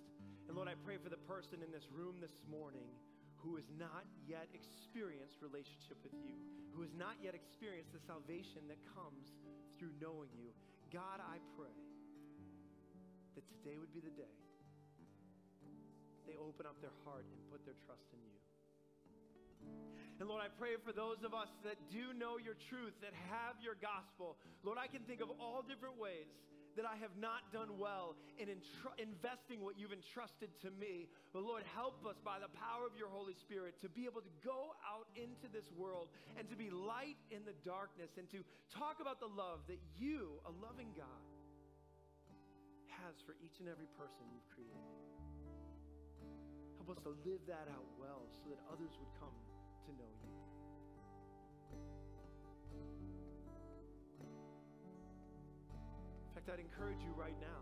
And 0.47 0.57
Lord, 0.57 0.69
I 0.69 0.77
pray 0.85 0.97
for 1.01 1.09
the 1.09 1.21
person 1.29 1.61
in 1.65 1.69
this 1.73 1.85
room 1.89 2.21
this 2.21 2.33
morning 2.49 2.89
who 3.41 3.55
has 3.55 3.65
not 3.79 4.05
yet 4.27 4.49
experienced 4.51 5.39
relationship 5.41 5.97
with 6.03 6.13
you, 6.21 6.35
who 6.75 6.81
has 6.83 6.93
not 6.93 7.17
yet 7.23 7.33
experienced 7.33 7.95
the 7.95 8.03
salvation 8.03 8.67
that 8.67 8.77
comes 8.93 9.31
through 9.77 9.95
knowing 10.01 10.29
you. 10.35 10.51
God, 10.91 11.23
I 11.23 11.39
pray 11.55 11.73
that 13.33 13.45
today 13.47 13.79
would 13.79 13.93
be 13.93 14.03
the 14.03 14.13
day 14.13 14.33
they 16.29 16.37
open 16.37 16.69
up 16.69 16.77
their 16.77 16.93
heart 17.01 17.25
and 17.25 17.41
put 17.49 17.65
their 17.65 17.77
trust 17.89 18.05
in 18.13 18.21
you. 18.21 18.37
And 20.21 20.29
Lord, 20.29 20.45
I 20.45 20.51
pray 20.61 20.77
for 20.77 20.93
those 20.93 21.25
of 21.25 21.33
us 21.33 21.49
that 21.65 21.79
do 21.89 22.13
know 22.13 22.37
your 22.37 22.53
truth, 22.69 22.93
that 23.01 23.17
have 23.33 23.57
your 23.63 23.73
gospel. 23.81 24.37
Lord, 24.61 24.77
I 24.77 24.85
can 24.85 25.01
think 25.09 25.25
of 25.25 25.33
all 25.41 25.65
different 25.65 25.97
ways 25.97 26.29
that 26.75 26.85
I 26.85 26.95
have 27.01 27.13
not 27.17 27.49
done 27.53 27.77
well 27.77 28.15
in 28.37 28.47
entr- 28.49 28.95
investing 28.99 29.61
what 29.61 29.77
you've 29.77 29.93
entrusted 29.93 30.49
to 30.61 30.69
me. 30.75 31.09
But 31.33 31.43
Lord, 31.43 31.63
help 31.73 32.05
us 32.05 32.17
by 32.21 32.37
the 32.37 32.51
power 32.53 32.85
of 32.85 32.93
your 32.97 33.09
Holy 33.09 33.33
Spirit 33.33 33.79
to 33.81 33.89
be 33.89 34.05
able 34.05 34.21
to 34.21 34.33
go 34.45 34.75
out 34.85 35.09
into 35.17 35.49
this 35.49 35.65
world 35.73 36.09
and 36.37 36.49
to 36.49 36.55
be 36.55 36.69
light 36.69 37.17
in 37.31 37.45
the 37.45 37.57
darkness 37.65 38.15
and 38.17 38.29
to 38.29 38.45
talk 38.69 39.01
about 39.01 39.19
the 39.19 39.31
love 39.31 39.65
that 39.67 39.81
you, 39.97 40.39
a 40.45 40.53
loving 40.61 40.93
God, 40.93 41.25
has 43.01 43.15
for 43.23 43.33
each 43.39 43.59
and 43.59 43.67
every 43.67 43.87
person 43.95 44.27
you've 44.29 44.49
created. 44.51 44.83
Help 46.77 46.91
us 46.91 46.99
to 47.03 47.13
live 47.23 47.43
that 47.47 47.67
out 47.71 47.87
well 47.99 48.27
so 48.33 48.49
that 48.51 48.59
others 48.67 48.93
would 48.99 49.13
come 49.19 49.35
to 49.87 49.91
know 49.95 50.11
you. 50.25 50.33
Fact, 56.39 56.51
I'd 56.53 56.63
encourage 56.63 57.01
you 57.03 57.11
right 57.17 57.35
now 57.41 57.61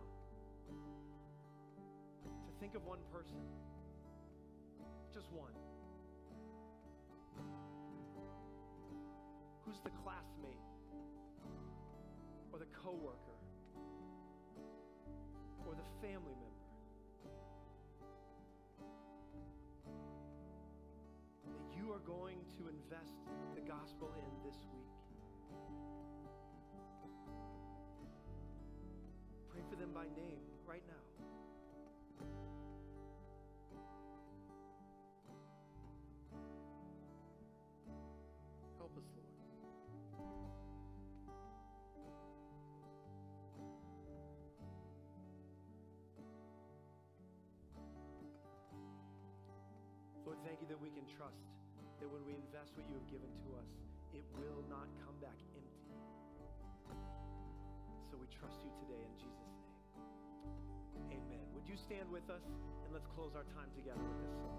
to 2.46 2.52
think 2.60 2.76
of 2.76 2.86
one 2.86 3.00
person, 3.12 3.42
just 5.12 5.32
one. 5.32 5.54
Who's 9.66 9.80
the 9.80 9.90
classmate 9.90 10.62
or 12.54 12.60
the 12.60 12.68
coworker 12.84 13.40
or 15.66 15.74
the 15.74 16.08
family 16.08 16.36
member 16.36 16.68
that 21.46 21.76
you 21.76 21.92
are 21.92 22.04
going 22.06 22.46
to 22.60 22.68
invest 22.70 23.26
the 23.56 23.62
gospel 23.62 24.14
in 24.18 24.48
this 24.48 24.58
week? 24.72 24.97
By 29.98 30.06
name 30.14 30.38
right 30.70 30.84
now. 30.86 30.94
Help 38.78 38.94
us, 38.94 39.10
Lord. 39.18 39.34
Lord, 50.28 50.38
thank 50.46 50.62
you 50.62 50.68
that 50.68 50.80
we 50.80 50.90
can 50.92 51.10
trust 51.10 51.42
that 52.00 52.06
when 52.14 52.22
we 52.28 52.38
invest 52.38 52.78
what 52.78 52.86
you 52.86 52.94
have 52.94 53.10
given 53.10 53.34
to 53.50 53.58
us, 53.58 53.74
it 54.14 54.22
will 54.38 54.62
not 54.70 54.86
come 55.02 55.18
back 55.20 55.42
empty. 55.58 55.98
So 58.06 58.18
we 58.22 58.28
trust 58.30 58.62
you 58.62 58.70
today 58.86 59.02
in 59.02 59.18
Jesus'. 59.18 59.47
Would 61.68 61.76
you 61.76 61.84
stand 61.84 62.10
with 62.10 62.30
us 62.30 62.40
and 62.86 62.94
let's 62.94 63.06
close 63.14 63.36
our 63.36 63.44
time 63.44 63.68
together 63.76 64.00
with 64.00 64.24
this 64.24 64.32
song? 64.40 64.56